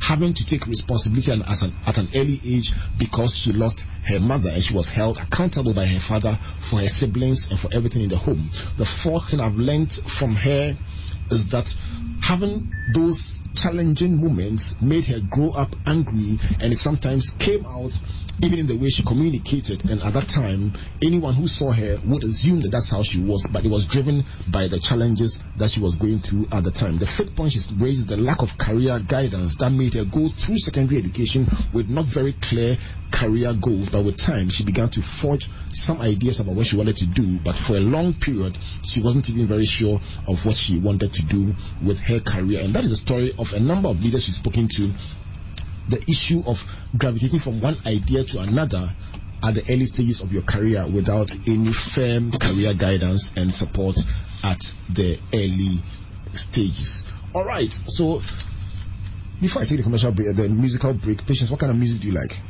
[0.00, 4.20] having to take responsibility and as an, at an early age because she lost her
[4.20, 8.02] mother and she was held accountable by her father for her siblings and for everything
[8.02, 8.50] in the home.
[8.76, 10.76] The fourth thing I've learned from her
[11.30, 11.74] is that
[12.20, 17.92] having those challenging moments made her grow up angry and sometimes came out
[18.42, 19.88] even in the way she communicated.
[19.88, 23.46] And at that time anyone who saw her would assume that that's how she was
[23.52, 26.98] but it was driven by the challenges that she was going through at the time.
[26.98, 30.28] The fifth point she raised is the lack of career guidance that made her go
[30.28, 32.76] through secondary education with not very clear
[33.12, 33.88] career goals.
[33.88, 37.38] But with time she began to forge some ideas about what she wanted to do
[37.38, 41.24] but for a long period she wasn't even very sure of what she wanted to
[41.24, 42.60] do with her career.
[42.60, 44.92] And that is the story of a number of leaders we've spoken to
[45.88, 46.62] the issue of
[46.96, 48.94] gravitating from one idea to another
[49.42, 53.96] at the early stages of your career without any firm career guidance and support
[54.42, 55.83] at the early
[56.33, 57.04] stages.
[57.35, 58.22] All right, so
[59.40, 62.09] before I take the commercial break, the musical break, patience, what kind of music do
[62.09, 62.40] you like?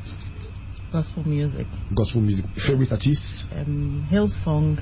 [0.93, 1.67] Gospel music.
[1.93, 2.45] Gospel music.
[2.57, 3.49] Favorite artists?
[3.51, 4.81] Um, Hillsong.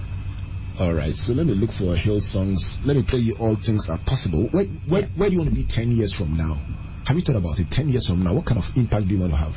[0.80, 2.78] All right, so let me look for Hill songs.
[2.82, 4.48] Let me play you All Things Are Possible.
[4.52, 6.62] Where, where, where do you want to be 10 years from now?
[7.04, 7.70] Have you thought about it?
[7.70, 9.54] 10 years from now, what kind of impact do you want to have?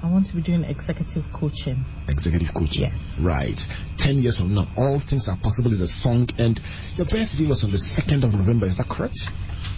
[0.00, 1.84] I want to be doing executive coaching.
[2.08, 2.84] Executive coaching.
[2.84, 3.18] Yes.
[3.18, 3.66] Right.
[3.96, 6.60] 10 years from now, All Things Are Possible is a song, and
[6.96, 9.28] your birthday was on the 2nd of November, is that correct?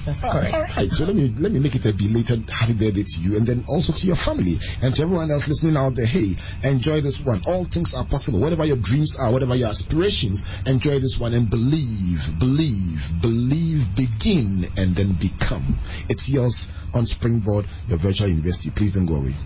[0.09, 0.77] That's All correct.
[0.77, 3.47] right, so let me let me make it a belated happy birthday to you, and
[3.47, 6.07] then also to your family and to everyone else listening out there.
[6.07, 7.43] Hey, enjoy this one.
[7.47, 8.41] All things are possible.
[8.41, 14.65] Whatever your dreams are, whatever your aspirations, enjoy this one and believe, believe, believe begin
[14.79, 15.79] and then become.
[16.09, 18.71] It's yours on Springboard, your virtual university.
[18.71, 19.37] Please don't go away.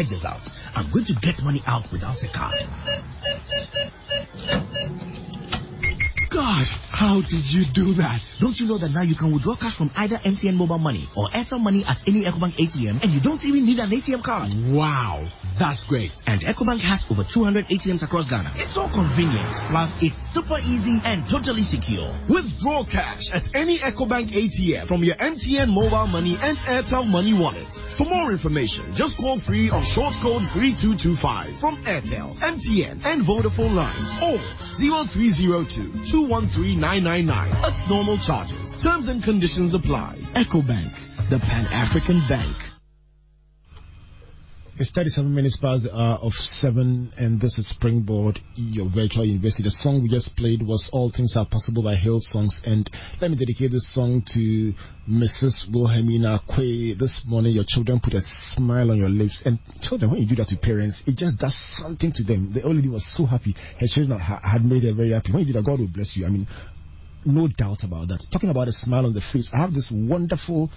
[0.00, 0.40] Check this out.
[0.74, 2.54] I'm going to get money out without a card.
[6.30, 8.09] Gosh, how did you do that?
[8.40, 11.28] Don't you know that now you can withdraw cash from either MTN mobile money or
[11.28, 14.52] Airtel money at any EcoBank ATM and you don't even need an ATM card?
[14.72, 16.10] Wow, that's great.
[16.26, 18.50] And EcoBank has over 200 ATMs across Ghana.
[18.54, 19.54] It's so convenient.
[19.68, 22.12] Plus, it's super easy and totally secure.
[22.28, 27.80] Withdraw cash at any EcoBank ATM from your MTN mobile money and Airtel money wallets.
[27.80, 33.74] For more information, just call free on short code 3225 from Airtel, MTN, and Vodafone
[33.74, 34.38] lines or
[34.74, 37.50] 0302 213 999.
[37.62, 38.74] That's normal charges.
[38.76, 40.16] Terms and conditions apply.
[40.32, 42.56] EcoBank, the Pan African Bank.
[44.78, 49.64] It's 37 minutes past the hour of 7, and this is Springboard, your virtual university.
[49.64, 52.88] The song we just played was All Things Are Possible by Hill Songs and
[53.20, 54.72] let me dedicate this song to
[55.06, 55.70] Mrs.
[55.70, 56.94] Wilhelmina Quay.
[56.94, 60.36] This morning, your children put a smile on your lips, and children, when you do
[60.36, 62.54] that to parents, it just does something to them.
[62.54, 63.54] The old lady was so happy.
[63.78, 65.32] Her children had made her very happy.
[65.32, 66.24] When you do that, God will bless you.
[66.24, 66.46] I mean,
[67.24, 68.26] no doubt about that.
[68.30, 70.70] Talking about a smile on the face, I have this wonderful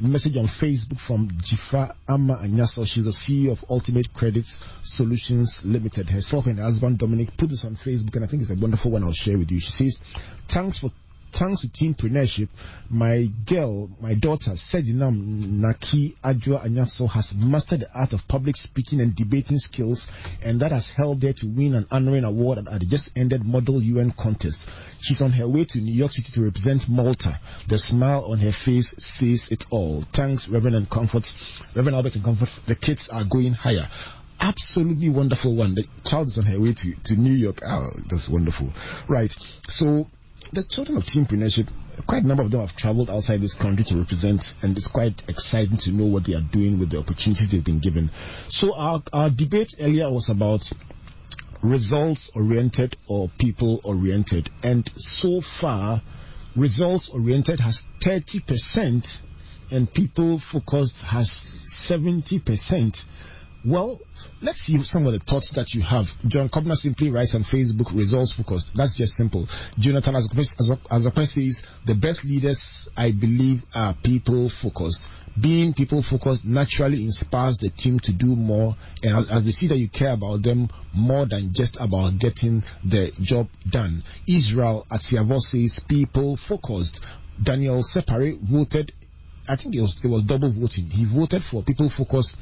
[0.00, 2.86] message on Facebook from Jifa Amma Anyaso.
[2.86, 4.46] She's the CEO of Ultimate Credit
[4.82, 6.08] Solutions Limited.
[6.08, 8.90] Herself and her husband Dominic put this on Facebook, and I think it's a wonderful
[8.90, 9.60] one I'll share with you.
[9.60, 10.02] She says,
[10.48, 10.90] Thanks for
[11.32, 12.48] thanks to teenpreneurship,
[12.88, 19.00] my girl, my daughter, Sedinam Naki Adjoa Anyaso, has mastered the art of public speaking
[19.00, 20.10] and debating skills,
[20.42, 23.82] and that has helped her to win an honoring award at the just ended Model
[23.82, 24.62] UN contest.
[25.00, 27.40] She's on her way to New York City to represent Malta.
[27.68, 30.02] The smile on her face says it all.
[30.12, 31.32] Thanks, Reverend and Comfort,
[31.74, 32.50] Reverend Albert and Comfort.
[32.66, 33.88] The kids are going higher.
[34.40, 35.74] absolutely wonderful one.
[35.74, 37.60] The child is on her way to, to New York.
[37.66, 38.72] Oh, that's wonderful.
[39.08, 39.36] Right.
[39.68, 40.06] So
[40.52, 41.68] the children of teenpreneurship,
[42.06, 45.22] quite a number of them have traveled outside this country to represent, and it's quite
[45.28, 48.10] exciting to know what they are doing with the opportunities they've been given.
[48.48, 50.70] So our, our debate earlier was about
[51.62, 56.02] results oriented or people oriented, and so far,
[56.56, 59.20] results oriented has 30%
[59.70, 63.04] and people focused has 70%.
[63.62, 64.00] Well,
[64.40, 66.16] let's see some of the thoughts that you have.
[66.26, 68.70] John Kobna simply writes on Facebook, results focused.
[68.74, 69.46] That's just simple.
[69.78, 75.10] Jonathan Azokwe says, the best leaders, I believe, are people focused.
[75.38, 78.76] Being people focused naturally inspires the team to do more.
[79.02, 83.12] And as, we see that you care about them more than just about getting the
[83.20, 84.02] job done.
[84.26, 87.04] Israel at Siavo says, people focused.
[87.42, 88.92] Daniel Separe voted
[89.48, 90.90] I think it was it was double voting.
[90.90, 92.36] He voted for people focused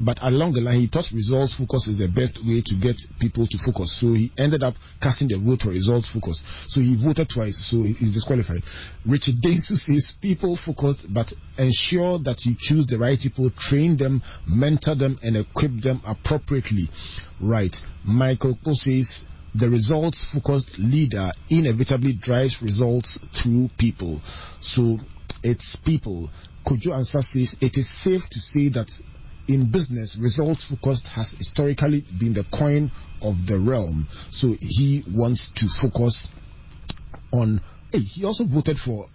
[0.00, 3.46] but along the line, he thought results focus is the best way to get people
[3.46, 3.92] to focus.
[3.92, 6.44] So he ended up casting the vote for results focus.
[6.68, 8.62] So he voted twice, so he's disqualified.
[9.06, 14.22] Richard Densu says people focused, but ensure that you choose the right people, train them,
[14.46, 16.88] mentor them, and equip them appropriately.
[17.40, 17.80] Right.
[18.04, 24.20] Michael Ko says the results focused leader inevitably drives results through people.
[24.58, 24.98] So
[25.44, 26.30] it's people.
[26.66, 29.00] Kojo Ansah says it is safe to say that
[29.46, 32.90] in business, results focused has historically been the coin
[33.22, 34.08] of the realm.
[34.30, 36.28] So he wants to focus
[37.32, 37.60] on.
[37.92, 39.06] Hey, he also voted for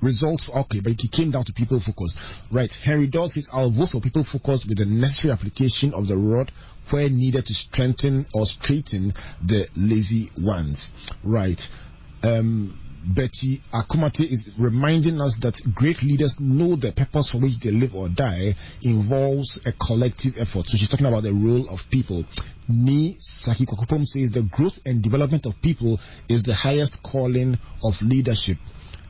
[0.00, 0.48] results.
[0.48, 2.18] Okay, but he came down to people focused.
[2.52, 2.72] Right.
[2.72, 6.52] Henry Dawes says, I'll vote for people focused with the necessary application of the rod
[6.90, 10.94] where needed to strengthen or straighten the lazy ones.
[11.22, 11.60] Right.
[12.22, 17.70] Um, Betty Akumate is reminding us that great leaders know the purpose for which they
[17.70, 20.70] live or die involves a collective effort.
[20.70, 22.24] So she's talking about the role of people.
[22.68, 23.66] Ni Saki
[24.04, 28.58] says the growth and development of people is the highest calling of leadership.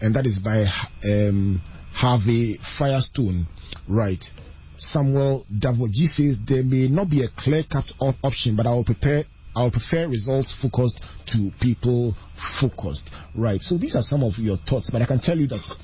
[0.01, 0.67] And that is by
[1.09, 3.47] um, Harvey Firestone.
[3.87, 4.33] Right.
[4.77, 9.25] Samuel Davoji says there may not be a clear cut option, but I will prepare
[9.57, 13.11] I'll prefer results focused to people focused.
[13.35, 13.63] Right.
[13.63, 15.77] So these are some of your thoughts, but I can tell you that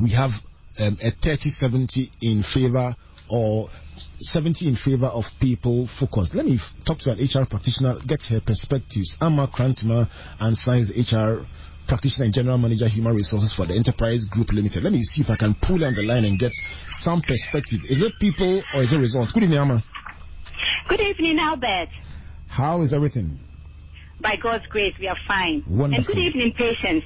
[0.00, 0.42] we have
[0.78, 2.94] um, a 30 70 in favor
[3.30, 3.68] or
[4.20, 6.34] 70 in favor of people focused.
[6.34, 9.18] Let me f- talk to an HR practitioner, get her perspectives.
[9.20, 10.08] Amma Krantma
[10.38, 11.46] and Science HR
[11.88, 14.84] practitioner and general manager human resources for the enterprise group limited.
[14.84, 16.52] Let me see if I can pull on the line and get
[16.90, 17.80] some perspective.
[17.88, 19.32] Is it people or is it results?
[19.32, 19.82] Good evening, Amma.
[20.88, 21.88] Good evening, Albert.
[22.48, 23.38] How is everything?
[24.20, 25.62] By God's grace, we are fine.
[25.66, 25.96] Wonderful.
[25.96, 27.04] And good evening, Patience.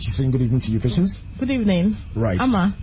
[0.00, 1.22] She's saying good evening to you, Patience.
[1.38, 1.96] Good evening.
[2.14, 2.40] Right.
[2.40, 2.74] Amma.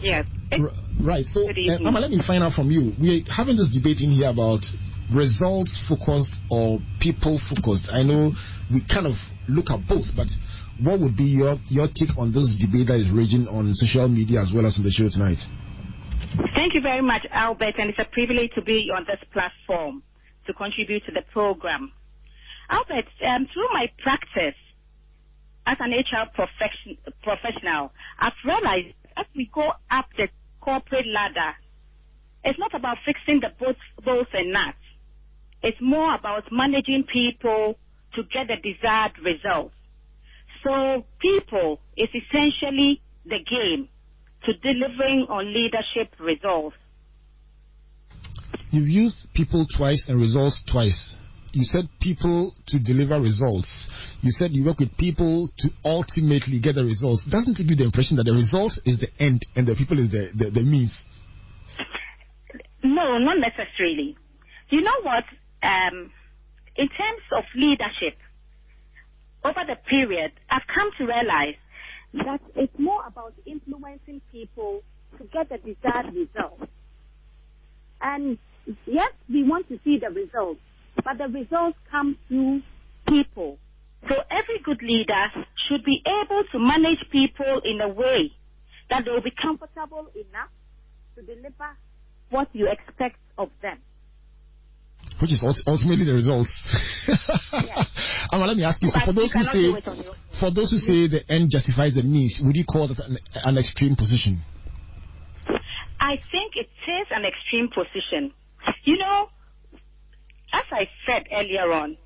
[0.00, 0.26] Yes.
[0.52, 0.70] R-
[1.00, 1.26] right.
[1.26, 1.88] So, Good uh, evening.
[1.88, 2.94] Amma, let me find out from you.
[2.98, 4.64] We're having this debate in here about
[5.10, 7.92] results focused or people focused.
[7.92, 8.32] I know
[8.72, 10.28] we kind of look at both, but
[10.78, 14.40] what would be your, your take on this debate that is raging on social media
[14.40, 15.46] as well as on the show tonight?
[16.34, 20.02] Thank you very much, Albert, and it's a privilege to be on this platform
[20.46, 21.92] to contribute to the program.
[22.68, 24.56] Albert, um, through my practice
[25.66, 30.28] as an HR profession, professional, I've realized as we go up the
[30.60, 31.54] corporate ladder,
[32.44, 34.78] it's not about fixing the bolts, bolts and nuts.
[35.62, 37.78] It's more about managing people
[38.14, 39.74] to get the desired results.
[40.64, 43.88] So people is essentially the game
[44.46, 46.76] to delivering on leadership results.
[48.70, 51.14] You've used people twice and results twice.
[51.52, 53.88] You said people to deliver results.
[54.20, 57.24] You said you work with people to ultimately get the results.
[57.24, 59.98] Doesn't it give you the impression that the results is the end and the people
[59.98, 61.06] is the, the, the means?
[62.82, 64.16] No, not necessarily.
[64.68, 65.24] You know what?
[65.62, 66.10] Um,
[66.76, 68.18] in terms of leadership,
[69.44, 71.54] over the period, I've come to realize
[72.24, 74.82] that it's more about influencing people
[75.18, 76.68] to get the desired result.
[78.00, 78.38] And
[78.86, 80.60] yes, we want to see the results,
[81.04, 82.62] but the results come through
[83.08, 83.58] people.
[84.08, 85.26] So every good leader
[85.68, 88.32] should be able to manage people in a way
[88.90, 90.50] that they will be comfortable enough
[91.16, 91.76] to deliver
[92.30, 93.78] what you expect of them.
[95.18, 96.68] Which is ultimately the results.
[98.32, 100.16] Amma, let me ask you, so for those who say, do it on your own.
[100.30, 103.56] for those who say the end justifies the means, would you call that an, an
[103.56, 104.42] extreme position?
[105.98, 108.32] I think it is an extreme position.
[108.84, 109.28] You know,
[110.52, 111.96] as I said earlier on,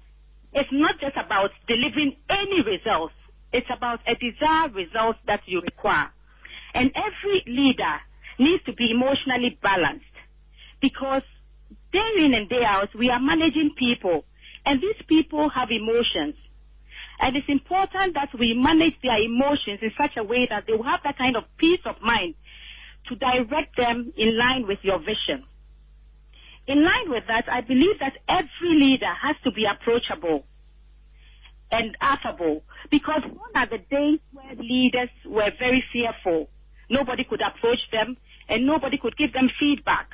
[0.53, 3.15] it's not just about delivering any results.
[3.53, 6.11] It's about a desired result that you require.
[6.75, 7.97] And every leader
[8.39, 10.05] needs to be emotionally balanced
[10.81, 11.23] because
[11.93, 14.25] day in and day out, we are managing people,
[14.65, 16.35] and these people have emotions.
[17.21, 20.85] And it's important that we manage their emotions in such a way that they will
[20.85, 22.35] have that kind of peace of mind
[23.09, 25.45] to direct them in line with your vision.
[26.67, 30.47] In line with that, I believe that every leader has to be approachable
[31.71, 36.49] and affable because one are the days where leaders were very fearful.
[36.89, 38.17] Nobody could approach them
[38.49, 40.09] and nobody could give them feedback.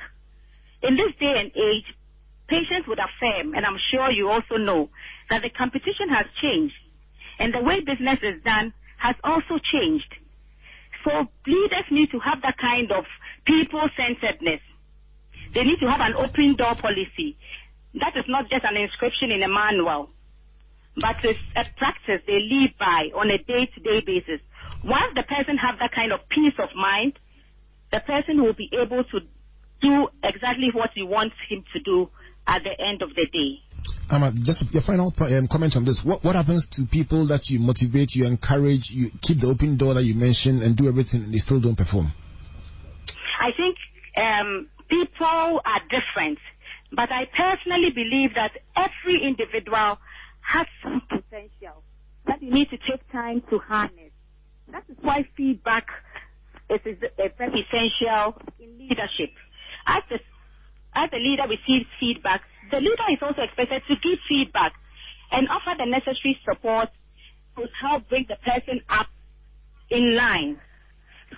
[0.83, 1.85] In this day and age,
[2.47, 4.89] Patience would affirm, and I'm sure you also know,
[5.29, 6.75] that the competition has changed
[7.39, 10.15] and the way business is done has also changed.
[11.03, 13.03] So leaders need to have that kind of
[13.45, 14.61] people-centeredness.
[15.53, 17.37] They need to have an open door policy.
[17.99, 20.09] That is not just an inscription in a manual,
[20.95, 24.41] but it's a practice they live by on a day-to-day basis.
[24.83, 27.19] Once the person have that kind of peace of mind,
[27.91, 29.19] the person will be able to
[29.81, 32.09] do exactly what you want him to do
[32.47, 33.61] at the end of the day.
[34.09, 36.03] Amma, just your final um, comment on this.
[36.03, 39.93] What what happens to people that you motivate, you encourage, you keep the open door
[39.93, 42.11] that you mentioned, and do everything, and they still don't perform?
[43.39, 43.77] I think
[44.15, 46.39] um, people are different,
[46.91, 49.99] but I personally believe that every individual
[50.41, 51.83] has some potential
[52.25, 54.11] that you need to take time to harness.
[54.71, 55.87] That is why feedback
[56.69, 56.97] is, is
[57.37, 59.31] very essential in leadership.
[59.87, 60.19] As the
[60.95, 64.73] as the leader receives feedback, the leader is also expected to give feedback
[65.31, 66.89] and offer the necessary support
[67.57, 69.07] to help bring the person up
[69.91, 70.61] in line.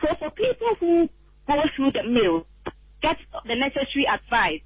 [0.02, 1.10] So for people who
[1.48, 2.48] go through the mill,
[3.02, 4.62] get the necessary advice,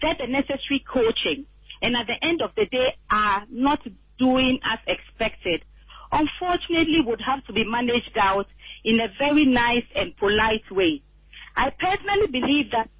[0.00, 1.46] get the necessary coaching,
[1.82, 3.80] and at the end of the day are not
[4.18, 5.64] doing as expected,
[6.12, 8.46] unfortunately would have to be managed out
[8.84, 11.02] in a very nice and polite way.
[11.56, 12.90] I personally believe that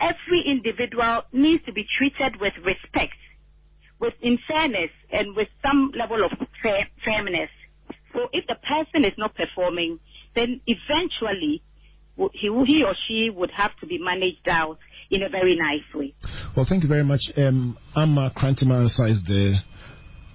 [0.00, 3.16] every individual needs to be treated with respect,
[3.98, 6.32] with in fairness, and with some level of
[6.62, 7.50] fair, fairness.
[8.12, 10.00] So if the person is not performing,
[10.34, 11.62] then eventually
[12.32, 14.78] he, he or she would have to be managed out
[15.10, 16.14] in a very nice way.
[16.56, 17.36] Well, thank you very much.
[17.38, 19.56] Um, Amma Krantimansa is the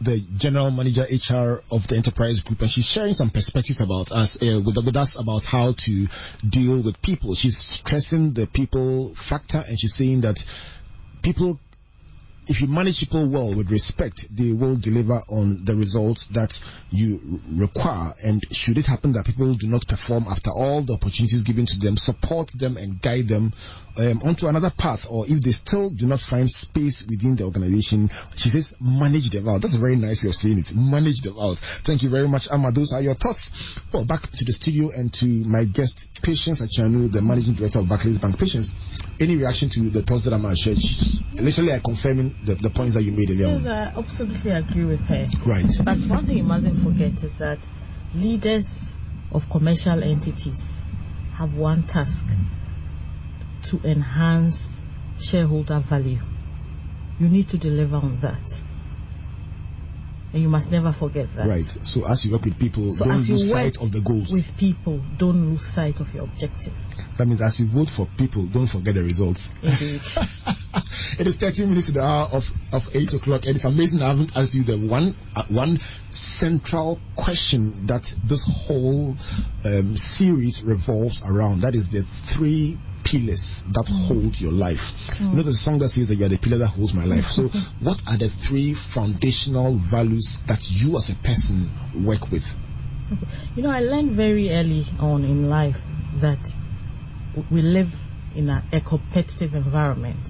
[0.02, 4.36] the general manager HR of the enterprise group, and she's sharing some perspectives about us
[4.42, 6.08] uh, with, with us about how to
[6.48, 7.36] deal with people.
[7.36, 10.44] She's stressing the people factor, and she's saying that
[11.22, 11.60] people
[12.52, 16.52] if you manage people well with respect, they will deliver on the results that
[16.90, 18.14] you require.
[18.22, 21.80] And should it happen that people do not perform after all the opportunities given to
[21.80, 23.54] them, support them and guide them
[23.96, 25.08] um, onto another path.
[25.10, 29.48] Or if they still do not find space within the organization, she says, manage them
[29.48, 29.62] out.
[29.62, 30.76] That's very nice of saying it.
[30.76, 31.58] Manage them out.
[31.86, 32.74] Thank you very much, Amma.
[32.74, 33.50] Those are your thoughts.
[33.94, 37.88] Well, back to the studio and to my guest, Patience Akyianu, the managing director of
[37.88, 38.38] Barclays Bank.
[38.38, 38.74] Patience,
[39.22, 40.78] any reaction to the thoughts that Amma shared?
[41.34, 43.60] Literally, I confirming the, the points that you made earlier.
[43.60, 45.28] Yes, I absolutely agree with her.
[45.46, 45.66] Right.
[45.84, 47.60] But one thing you mustn't forget is that
[48.14, 48.92] leaders
[49.32, 50.82] of commercial entities
[51.34, 52.26] have one task
[53.66, 54.82] to enhance
[55.20, 56.22] shareholder value.
[57.20, 58.44] You need to deliver on that.
[60.34, 61.46] And you must never forget that.
[61.48, 61.66] Right.
[61.66, 64.32] So as you work with people, So don't lose sight of the goals.
[64.32, 66.74] with people, don't lose sight of your objective.
[67.18, 69.52] That means as you vote for people, don't forget the results.
[69.62, 70.02] Indeed.
[71.20, 74.08] it is 13 minutes to the hour of, of 8 o'clock, and it's amazing I
[74.08, 75.80] haven't asked you the one uh, one
[76.12, 79.18] central question that this whole
[79.66, 81.62] um, series revolves around.
[81.62, 82.78] That is the three
[83.12, 84.94] pillars that hold your life.
[85.20, 87.30] You know, the song that says that you're the pillar that holds my life.
[87.30, 87.50] So,
[87.82, 91.70] what are the three foundational values that you as a person
[92.06, 92.58] work with?
[93.56, 95.76] You know, I learned very early on in life
[96.22, 96.40] that
[97.52, 97.94] we live
[98.34, 100.26] in a, a competitive environment.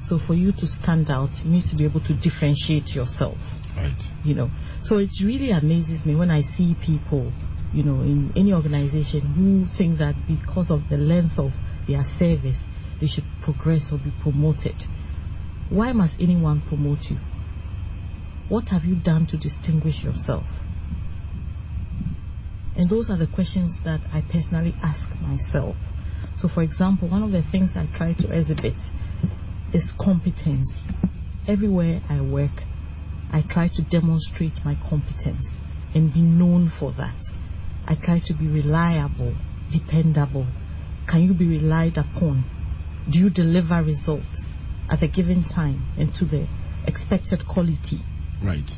[0.00, 3.38] So for you to stand out, you need to be able to differentiate yourself.
[3.76, 4.12] Right.
[4.24, 4.50] You know,
[4.80, 7.32] so it really amazes me when I see people,
[7.72, 11.52] you know, in any organization who think that because of the length of
[11.88, 12.64] their service,
[13.00, 14.86] they should progress or be promoted.
[15.70, 17.18] Why must anyone promote you?
[18.48, 20.46] What have you done to distinguish yourself?
[22.76, 25.76] And those are the questions that I personally ask myself.
[26.36, 28.76] So, for example, one of the things I try to exhibit
[29.72, 30.86] is competence.
[31.46, 32.62] Everywhere I work,
[33.32, 35.58] I try to demonstrate my competence
[35.94, 37.20] and be known for that.
[37.86, 39.34] I try to be reliable,
[39.70, 40.46] dependable.
[41.08, 42.44] Can you be relied upon?
[43.08, 44.46] Do you deliver results
[44.90, 46.46] at a given time and to the
[46.86, 47.98] expected quality?
[48.42, 48.68] Right.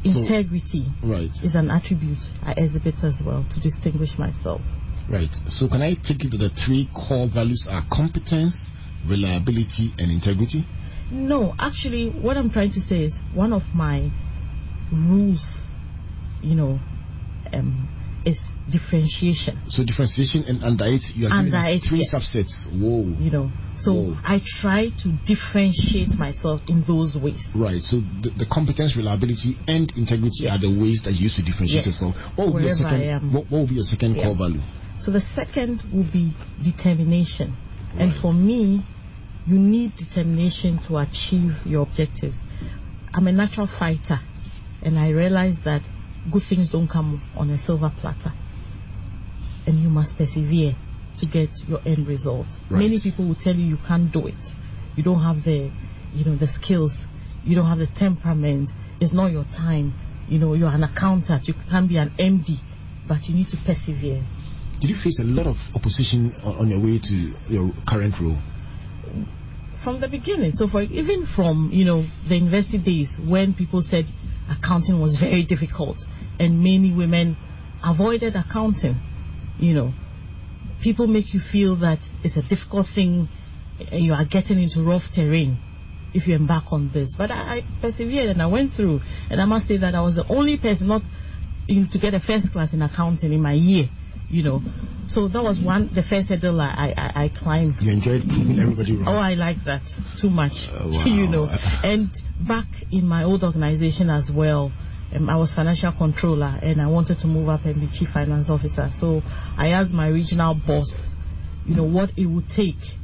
[0.00, 1.30] So- Integrity Right.
[1.42, 4.62] is an attribute I exhibit as well to distinguish myself.
[5.06, 5.34] Right.
[5.48, 8.72] So can I take it that the three core values are competence,
[9.04, 10.64] reliability, and integrity?
[11.10, 14.10] No, actually, what I'm trying to say is one of my
[14.90, 15.46] rules,
[16.42, 16.80] you know,
[17.52, 17.88] um,
[18.24, 19.58] is differentiation.
[19.68, 22.66] So differentiation and under it, you are Under giving it, three subsets.
[22.66, 23.16] Whoa.
[23.18, 24.16] You know, so Whoa.
[24.24, 27.52] I try to differentiate myself in those ways.
[27.54, 27.82] Right.
[27.82, 30.52] So the, the competence, reliability, and integrity Yes.
[30.54, 32.00] are the ways that you use to differentiate Yes.
[32.02, 32.16] yourself.
[32.36, 33.32] What would second?
[33.32, 34.24] What, what would be your second Yeah.
[34.24, 34.62] core value?
[34.98, 37.56] So the second will be determination.
[37.96, 38.82] And for me,
[39.46, 42.44] you need determination to achieve your objectives.
[43.14, 44.20] I'm a natural fighter,
[44.82, 45.82] and I realize that
[46.30, 48.32] good things don't come on a silver platter.
[49.66, 50.74] And you must persevere
[51.18, 52.46] to get your end result.
[52.70, 52.82] Right.
[52.82, 54.54] Many people will tell you you can't do it.
[54.96, 55.70] You don't have the,
[56.14, 56.96] you know, the skills.
[57.44, 58.70] You don't have the temperament.
[59.00, 59.94] It's not your time.
[60.28, 61.48] You know, you're an accountant.
[61.48, 62.58] You can't be an MD,
[63.06, 64.22] but you need to persevere.
[64.80, 68.38] Did you face a lot of opposition on, on your way to your current role?
[69.88, 70.52] From the beginning.
[70.52, 74.04] So for even from you know the university days when people said
[74.50, 75.96] accounting was very difficult
[76.38, 77.38] and many women
[77.82, 78.96] avoided accounting,
[79.58, 79.94] you know,
[80.82, 83.30] people make you feel that it's a difficult thing
[83.90, 85.56] eh, you are getting into rough terrain
[86.12, 87.16] if you embark on this.
[87.16, 90.16] But I, I persevered and I went through and I must say that I was
[90.16, 91.02] the only person not
[91.66, 93.88] you know, to get a first class in accounting in my year,
[94.28, 94.62] you know.
[95.06, 97.80] So that was one the first hurdle I, I, I climbed.
[97.80, 99.08] You enjoyed proving everybody wrong.
[99.08, 99.82] Oh, I like that
[100.18, 100.70] too much.
[100.70, 101.04] Uh, wow.
[101.04, 101.48] you know.
[101.82, 104.72] And back in my old organization as well,
[105.14, 108.50] um, I was financial controller and I wanted to move up and be chief finance
[108.50, 108.90] officer.
[108.92, 109.22] So
[109.56, 111.14] I asked my regional boss,
[111.64, 112.98] you know, what it would take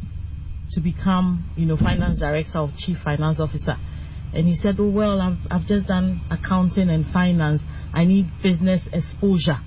[0.72, 3.78] to become, you know, finance director or chief finance officer.
[4.34, 7.62] And he said, oh, well, I've, I've just done accounting and finance.
[7.92, 9.60] I need business exposure,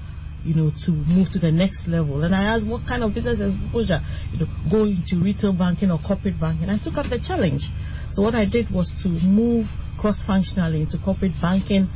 [0.48, 2.24] you know, to move to the next level.
[2.24, 4.02] And I asked, what kind of business exposure?
[4.32, 6.70] You know, go into retail banking or corporate banking.
[6.70, 7.70] I took up the challenge.
[8.12, 11.90] So what I did was to move cross-functionally into corporate banking.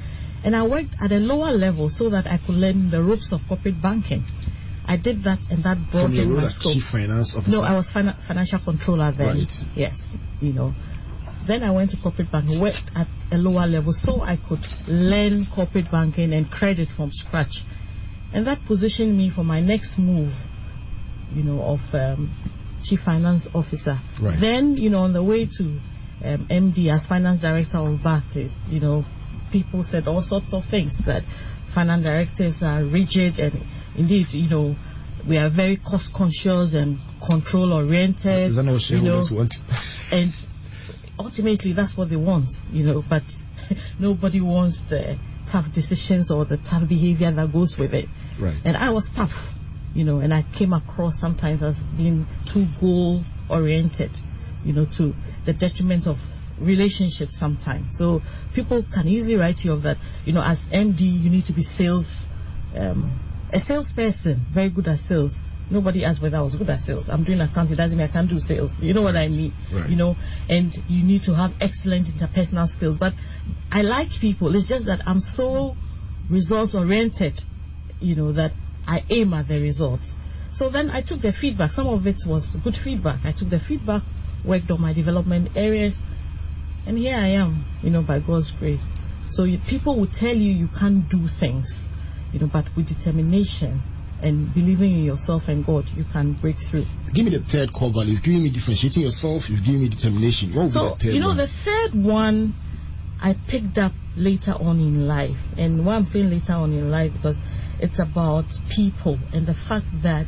[0.44, 3.48] And I worked at a lower level so that I could learn the ropes of
[3.48, 4.26] corporate banking.
[4.86, 6.74] I did that and that From broadened your role my as scope.
[6.74, 7.52] chief finance officer.
[7.58, 9.28] No, I was fin- financial controller then.
[9.28, 9.64] Right.
[9.76, 10.74] Yes, you know.
[11.46, 15.46] Then I went to corporate banking, worked at a lower level so I could learn
[15.46, 17.64] corporate banking and credit from scratch.
[18.34, 20.34] And that positioned me for my next move,
[21.34, 22.32] you know, of um,
[22.84, 24.00] chief finance officer.
[24.20, 24.40] Right.
[24.40, 25.64] Then, you know, on the way to
[26.24, 29.06] um, MD as finance director of Barclays, you know,
[29.52, 31.24] people said all sorts of things that
[31.68, 33.66] finance directors are rigid and
[33.96, 34.76] indeed, you know,
[35.28, 38.50] we are very cost conscious and control oriented.
[38.50, 39.54] Is that not what you know, want?
[40.12, 40.34] and
[41.20, 43.24] ultimately that's what they want, you know, but
[44.00, 45.18] nobody wants the
[45.52, 48.08] tough decisions or the tough behavior that goes with it.
[48.40, 48.56] Right.
[48.64, 49.44] And I was tough,
[49.94, 54.12] you know, and I came across sometimes as being too goal oriented,
[54.64, 55.14] you know, to
[55.46, 56.22] the detriment of
[56.58, 57.98] relationships sometimes.
[57.98, 58.22] So
[58.54, 61.64] people can easily write you of that, you know, as MD, you need to be
[61.64, 62.28] sales,
[62.76, 63.20] um,
[63.52, 65.38] a salesperson, very good at sales.
[65.72, 67.08] Nobody asked whether I was good at sales.
[67.08, 68.78] I'm doing accounting, doesn't mean I can't do sales.
[68.80, 69.54] You know what I mean?
[69.72, 69.90] Right.
[69.90, 70.18] You know,
[70.50, 73.00] and you need to have excellent interpersonal skills.
[73.00, 73.14] But
[73.72, 74.54] I like people.
[74.54, 75.78] It's just that I'm so
[76.30, 77.40] results oriented,
[78.02, 78.52] you know, that
[78.86, 80.16] I aim at the results.
[80.52, 81.72] So then I took the feedback.
[81.72, 83.26] Some of it was good feedback.
[83.26, 84.02] I took the feedback,
[84.44, 86.02] worked on my development areas,
[86.86, 88.86] and here I am, you know, by God's grace.
[89.28, 91.90] So you, people will tell you you can't do things,
[92.34, 93.82] you know, but with determination
[94.22, 96.86] and believing in yourself and God, you can break through.
[97.14, 98.14] Give me the third core value.
[98.14, 99.50] You've given me differentiating yourself.
[99.50, 100.54] You've given me determination.
[100.54, 101.38] What So, you know, one?
[101.38, 102.54] the third one
[103.22, 105.38] I picked up later on in life.
[105.58, 107.40] And why I'm saying later on in life, because
[107.80, 110.26] it's about people and the fact that,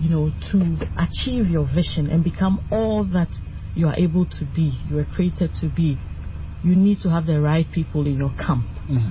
[0.00, 3.30] you know, to achieve your vision and become all that
[3.74, 5.98] you are able to be, you were created to be,
[6.62, 8.66] you need to have the right people in your camp.
[8.88, 9.10] Mm-hmm.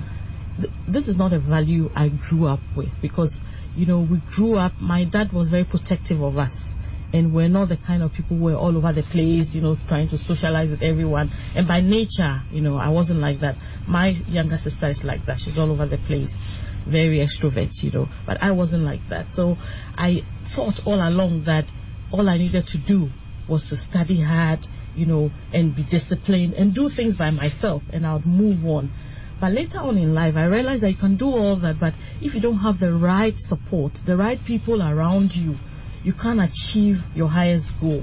[0.62, 3.40] Th- This is not a value I grew up with because,
[3.76, 6.74] you know, we grew up, my dad was very protective of us.
[7.12, 9.78] And we're not the kind of people who were all over the place, you know,
[9.86, 11.30] trying to socialize with everyone.
[11.54, 13.56] And by nature, you know, I wasn't like that.
[13.86, 15.38] My younger sister is like that.
[15.38, 16.36] She's all over the place.
[16.86, 18.08] Very extrovert, you know.
[18.26, 19.30] But I wasn't like that.
[19.32, 19.58] So
[19.96, 21.66] I thought all along that
[22.10, 23.10] all I needed to do
[23.46, 24.66] was to study hard,
[24.96, 28.90] you know, and be disciplined and do things by myself and I would move on.
[29.40, 32.34] But later on in life, I realized that you can do all that, but if
[32.34, 35.56] you don't have the right support, the right people around you,
[36.02, 38.02] you can't achieve your highest goal.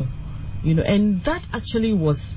[0.63, 2.34] You know, and that actually was,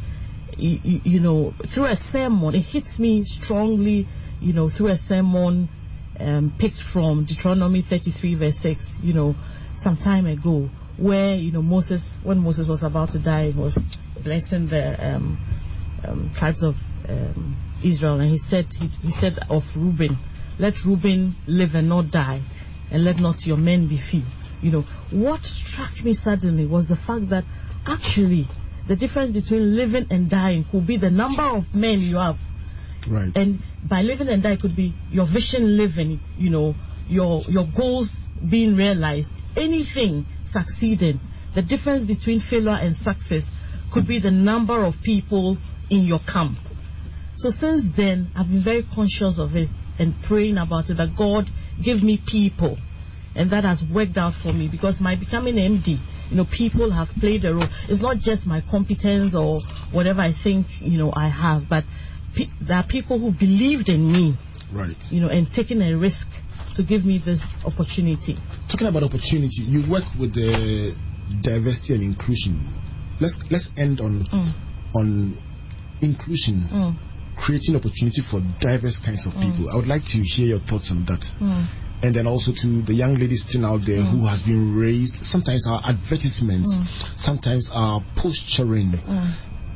[0.57, 4.07] you, you know, through a sermon, it hits me strongly,
[4.41, 5.69] you know, through a sermon
[6.21, 9.35] um, picked from Deuteronomy 33 verse 6, you know,
[9.75, 13.77] some time ago, where you know Moses, when Moses was about to die, was
[14.23, 15.39] blessing the um,
[16.05, 16.77] um, tribes of
[17.09, 20.19] um, Israel, and he said he, he said of Reuben,
[20.59, 22.43] "Let Reuben live and not die,
[22.91, 24.23] and let not your men be few."
[24.63, 27.45] You know what struck me suddenly was the fact that
[27.87, 28.49] actually
[28.87, 32.39] the difference between living and dying could be the number of men you have.
[33.07, 33.33] Right.
[33.37, 36.75] And by living and dying could be your vision living, you know,
[37.09, 38.17] your your goals
[38.49, 41.21] being realized, anything succeeding.
[41.55, 43.51] The difference between failure and success
[43.91, 45.59] could be the number of people
[45.91, 46.59] in your camp.
[47.37, 49.69] So since then, I've been very conscious of it
[49.99, 52.79] and praying about it that God give me people.
[53.37, 55.99] And that has worked out for me because my becoming MD,
[56.31, 57.69] you know, people have played a role.
[57.89, 59.61] It's not just my competence or
[59.91, 61.85] whatever I think, you know, I have, but
[62.35, 64.37] pe- there are people who believed in me,
[64.71, 64.97] Right.
[65.11, 66.31] you know, and taking a risk
[66.77, 68.37] to give me this opportunity.
[68.69, 70.95] Talking about opportunity, you work with the
[71.41, 72.69] diversity and inclusion.
[73.19, 74.53] Let's let's end on Mm.
[74.95, 75.39] on
[76.01, 76.97] inclusion, Mm.
[77.45, 79.43] Creating opportunity for diverse kinds of mm.
[79.43, 79.69] people.
[79.71, 81.21] I would like to hear your thoughts on that.
[81.21, 81.67] Mm.
[82.03, 84.05] And then also to the young ladies still out there mm.
[84.07, 85.23] who has been raised.
[85.23, 87.19] Sometimes our advertisements, mm.
[87.19, 89.35] sometimes our posturing Mm.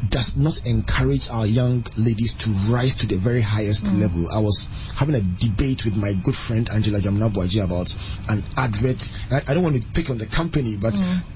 [0.09, 4.27] does not encourage our young ladies to rise to the very highest level.
[4.33, 4.67] I was
[4.97, 7.95] having a debate with my good friend Angela Jamna Boaji about
[8.31, 9.13] an advert.
[9.31, 10.95] I, I don't want to pick on the company, but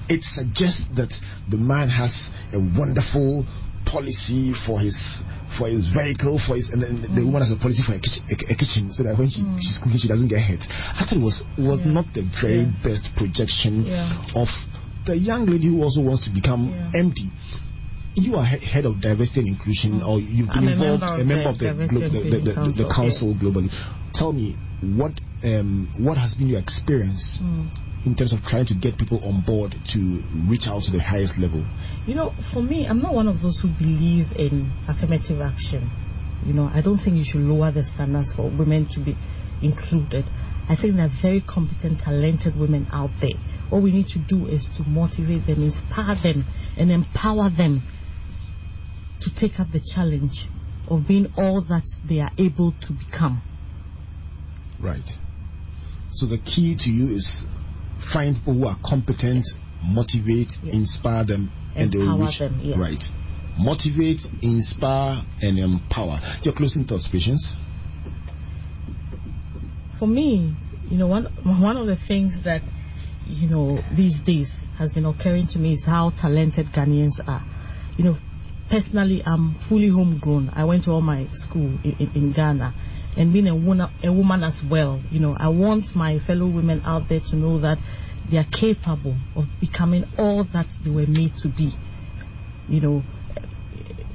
[0.09, 3.45] it suggests that the man has a wonderful
[3.85, 5.23] policy for his
[5.53, 8.23] for his vehicle, for his, and then the woman has a policy for a kitchen,
[8.29, 10.67] a, a kitchen so that when she, she's cooking, she doesn't get hurt.
[10.69, 11.91] I thought it was was Yeah.
[11.93, 12.71] not the very Yeah.
[12.83, 14.21] best projection Yeah.
[14.35, 14.49] of
[15.05, 16.73] the young lady who also wants to become.
[16.93, 17.31] MD
[18.15, 21.19] you are head of diversity and inclusion, or you've been I'm a involved, member of
[21.19, 23.35] a member the of the, Diversity glo- and the, the, Inclusion the, the Council, council
[23.35, 23.73] globally.
[24.13, 27.69] Tell me what um, what has been your experience Mm.
[28.05, 31.37] In terms of trying to get people on board to reach out to the highest
[31.37, 31.63] level.
[32.05, 35.89] You know, for me, I'm not one of those who believe in affirmative action.
[36.45, 39.15] You know, I don't think you should lower the standards for women to be
[39.61, 40.25] included.
[40.67, 43.37] I think there are very competent, talented women out there.
[43.69, 46.45] What we need to do is to motivate them, inspire them,
[46.77, 47.83] and empower them
[49.21, 50.49] to take up the challenge
[50.89, 53.41] of being all that they are able to become.
[54.79, 55.17] Right.
[56.11, 57.45] So the key to you is
[58.11, 59.45] find people who are competent,
[59.83, 60.75] motivate, Yes.
[60.75, 62.39] inspire them, and they will reach.
[62.39, 62.77] them, yes.
[62.77, 63.11] Right.
[63.57, 66.19] Motivate, inspire, and empower.
[66.43, 67.55] Your closing thoughts, patience.
[69.99, 70.53] for me,
[70.89, 72.61] you know, one one of the things that
[73.27, 77.43] you know these days has been occurring to me is how talented Ghanaians are.
[77.97, 78.17] You know,
[78.69, 80.51] personally, I'm fully homegrown.
[80.53, 82.73] I went to all my school in, in, in Ghana,
[83.15, 85.01] and being a woman, a woman as well.
[85.09, 87.79] You know, I want my fellow women out there to know that
[88.29, 91.71] they are capable of becoming all that they were made to be.
[92.67, 93.03] You know,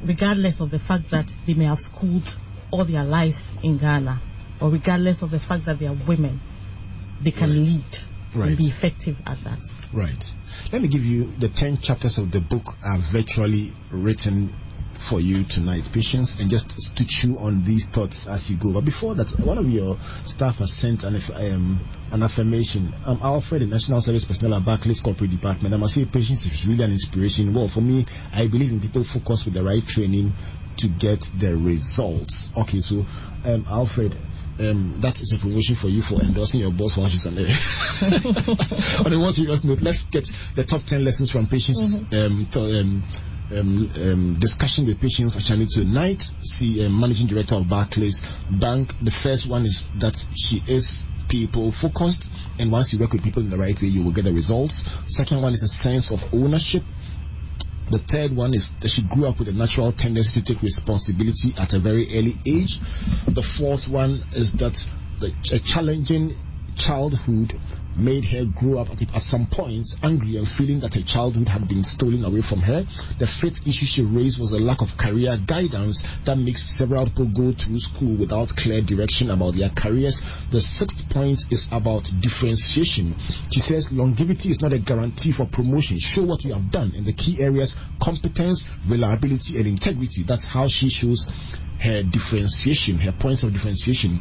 [0.02, 2.36] regardless of the fact that they may have schooled
[2.70, 4.22] all their lives in Ghana,
[4.60, 6.40] or regardless of the fact that they are women,
[7.20, 7.58] they can Right.
[7.58, 7.98] lead
[8.34, 8.48] Right.
[8.48, 9.60] and be effective at that.
[9.92, 10.34] Right.
[10.72, 14.54] Let me give you the 10 chapters of the book are virtually written
[15.08, 18.74] for you tonight, patience, and just to chew on these thoughts as you go.
[18.74, 21.80] But before that, one of your staff has sent an, um,
[22.12, 22.94] an affirmation.
[23.06, 25.72] I'm Alfred, the National Service Personnel at Barclays Corporate Department.
[25.72, 27.54] I must say, patience is really an inspiration.
[27.54, 30.34] Well, for me, I believe in people focused with the right training
[30.78, 32.50] to get the results.
[32.54, 33.06] Okay, so,
[33.44, 34.14] um, Alfred,
[34.58, 37.46] um, that is a promotion for you for endorsing your boss while she's on there.
[39.06, 42.60] on a more serious note, let's get the top 10 lessons from patience um, to,
[42.60, 43.04] um,
[43.50, 46.22] um, um, discussion with Patience actually tonight.
[46.42, 48.94] See, um, managing director of Barclays Bank.
[49.02, 52.24] The first one is that she is people focused,
[52.58, 54.84] and once you work with people in the right way, you will get the results.
[55.06, 56.82] Second one is a sense of ownership.
[57.90, 61.54] The third one is that she grew up with a natural tendency to take responsibility
[61.58, 62.78] at a very early age.
[63.26, 64.86] The fourth one is that
[65.20, 66.34] the, a challenging
[66.76, 67.58] childhood
[67.98, 71.84] made her grow up at, some points angry and feeling that her childhood had been
[71.84, 72.86] stolen away from her.
[73.18, 77.26] The fifth issue she raised was a lack of career guidance that makes several people
[77.26, 80.22] go through school without clear direction about their careers.
[80.50, 83.16] The sixth point is about differentiation.
[83.50, 85.98] She says longevity is not a guarantee for promotion.
[85.98, 90.22] Show what you have done in the key areas competence, reliability, and integrity.
[90.22, 91.26] That's how she shows
[91.80, 94.20] her differentiation, her points of differentiation.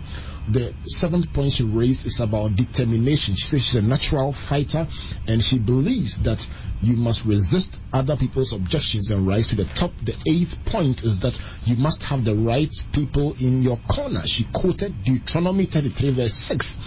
[0.49, 3.35] The seventh point she raised is about determination.
[3.35, 4.87] She says she's a natural fighter
[5.27, 6.47] and she believes that
[6.81, 9.91] you must resist other people's objections and rise to the top.
[10.01, 14.25] The eighth point is that you must have the right people in your corner.
[14.25, 16.79] She quoted Deuteronomy 33 verse 6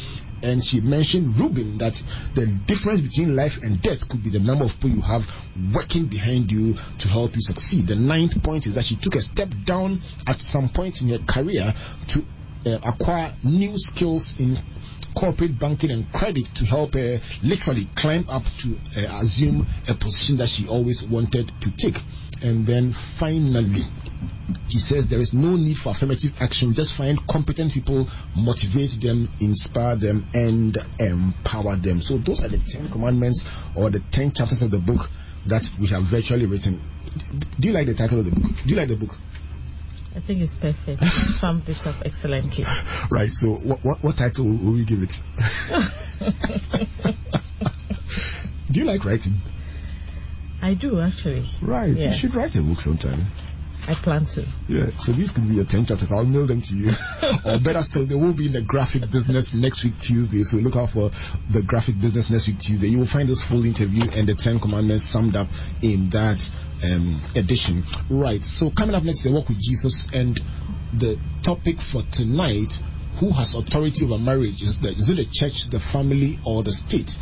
[0.43, 2.03] and she mentioned Reuben that
[2.35, 5.29] the difference between life and death could be the number of people you have
[5.75, 7.87] working behind you to help you succeed.
[7.87, 11.19] The ninth point is that she took a step down at some point in her
[11.19, 11.75] career
[12.09, 12.25] to
[12.67, 14.59] uh, acquire new skills in
[15.15, 20.37] corporate banking and credit to help her literally climb up to uh, assume a position
[20.37, 22.01] that she always wanted to take.
[22.43, 23.83] And then finally,
[24.69, 26.73] he says there is no need for affirmative action.
[26.73, 32.01] Just find competent people, motivate them, inspire them, and empower them.
[32.01, 33.45] So those are the 10 commandments
[33.77, 35.11] or the 10 chapters of the book
[35.47, 36.83] that we have virtually written.
[37.59, 38.51] Do you like the title of the book?
[38.65, 39.19] Do you like the book?
[40.15, 41.05] I think it's perfect.
[41.39, 42.65] Some bits of excellently.
[43.11, 43.33] Right.
[43.33, 45.23] So what, what, what title will we give it?
[48.71, 49.35] do you like writing?
[50.61, 51.49] I do actually.
[51.63, 51.97] Right.
[51.97, 52.11] Yeah.
[52.11, 53.29] You should write a book sometime.
[53.89, 54.47] I plan to.
[54.69, 56.13] Yeah, so these could be your 10 chapters.
[56.13, 56.93] I'll mail them to you.
[57.45, 60.43] or better still, they will be in the graphic business next week, Tuesday.
[60.43, 61.11] So look out for
[61.49, 62.89] the graphic business next week, Tuesday.
[62.89, 65.49] You will find this full interview and the 10 commandments summed up
[65.83, 66.39] in that
[66.83, 67.85] um, edition.
[68.09, 70.09] Right, so coming up next is a walk with Jesus.
[70.13, 70.41] And
[70.93, 72.83] the topic for tonight
[73.21, 74.63] who has authority over marriage?
[74.63, 77.19] Is, the, is it the church, the family, or the state?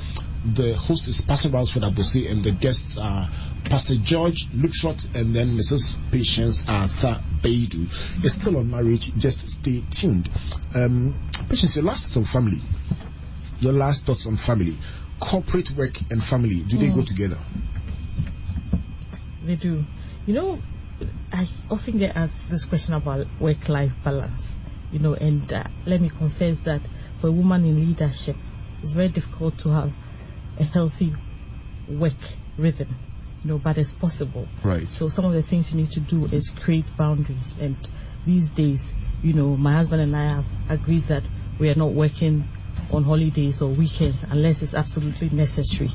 [0.54, 3.28] The host is Pastor Ransford Abose, and the guests are
[3.68, 5.98] Pastor George Luttrot and then Mrs.
[6.12, 7.88] Patience Arthur Baidu.
[8.24, 10.30] It's still on marriage, just stay tuned.
[10.74, 12.60] Um, Patience, your last thoughts on family.
[13.58, 14.76] Your last thoughts on family.
[15.18, 17.38] Corporate work and family, do they go together?
[19.48, 19.82] They do.
[20.26, 20.60] You know,
[21.32, 24.60] I often get asked this question about work-life balance.
[24.90, 26.82] You know, and uh, let me confess that
[27.18, 28.36] for a woman in leadership,
[28.82, 29.94] it's very difficult to have
[30.58, 31.14] a healthy
[31.86, 32.12] work
[32.58, 32.88] rhythm.
[33.42, 34.46] You know, but it's possible.
[34.62, 34.86] Right.
[34.90, 37.58] So some of the things you need to do is create boundaries.
[37.58, 37.76] And
[38.26, 38.92] these days,
[39.22, 41.22] you know, my husband and I have agreed that
[41.58, 42.46] we are not working
[42.90, 45.90] on holidays or weekends unless it's absolutely necessary.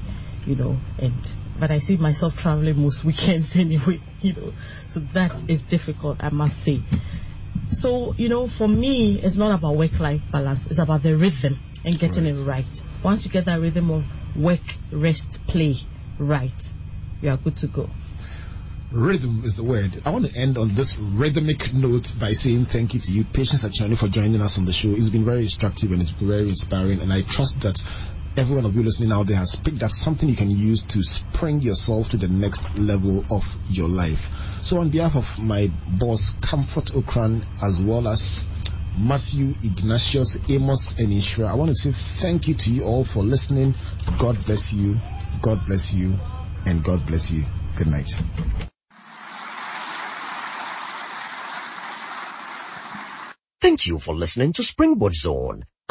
[0.48, 4.02] You know, and but I see myself traveling most weekends anyway.
[4.22, 4.54] You know,
[4.88, 6.82] so that is difficult, I must say.
[7.70, 11.60] So, you know, for me, it's not about work life balance, it's about the rhythm
[11.84, 12.66] and getting it right.
[13.04, 15.76] Once you get that rhythm of work, rest, play
[16.18, 16.74] right,
[17.22, 17.90] you are good to go.
[18.92, 20.04] Rhythm is the word.
[20.06, 23.66] I want to end on this rhythmic note by saying thank you to you, Patience
[23.66, 24.90] Akyianu, for joining us on the show.
[24.90, 27.82] It's been very instructive and it's been very inspiring, and I trust that
[28.36, 31.02] every one of you listening out there has picked up something you can use to
[31.04, 34.30] spring yourself to the next level of your life.
[34.62, 38.48] So, on behalf of my boss, Comfort Ocran, as well as
[38.98, 43.24] Matthew, Ignatius, Amos, and Ishra, I want to say thank you to you all for
[43.24, 43.76] listening.
[44.18, 45.00] God bless you,
[45.42, 46.18] God bless you,
[46.66, 47.44] and God bless you.
[47.76, 48.10] Good night.
[53.62, 55.66] Thank you for listening to Springboard Zone,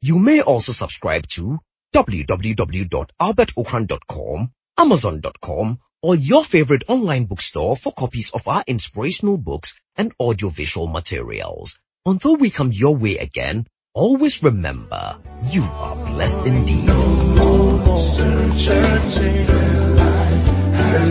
[0.00, 1.58] You may also subscribe to
[1.92, 10.86] www.albertocran.com, amazon.com, or your favorite online bookstore for copies of our inspirational books and audiovisual
[10.86, 11.80] materials.
[12.06, 15.18] Until we come your way again, always remember,
[15.50, 16.86] you are blessed indeed.
[16.86, 16.94] The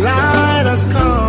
[0.03, 1.26] light has come.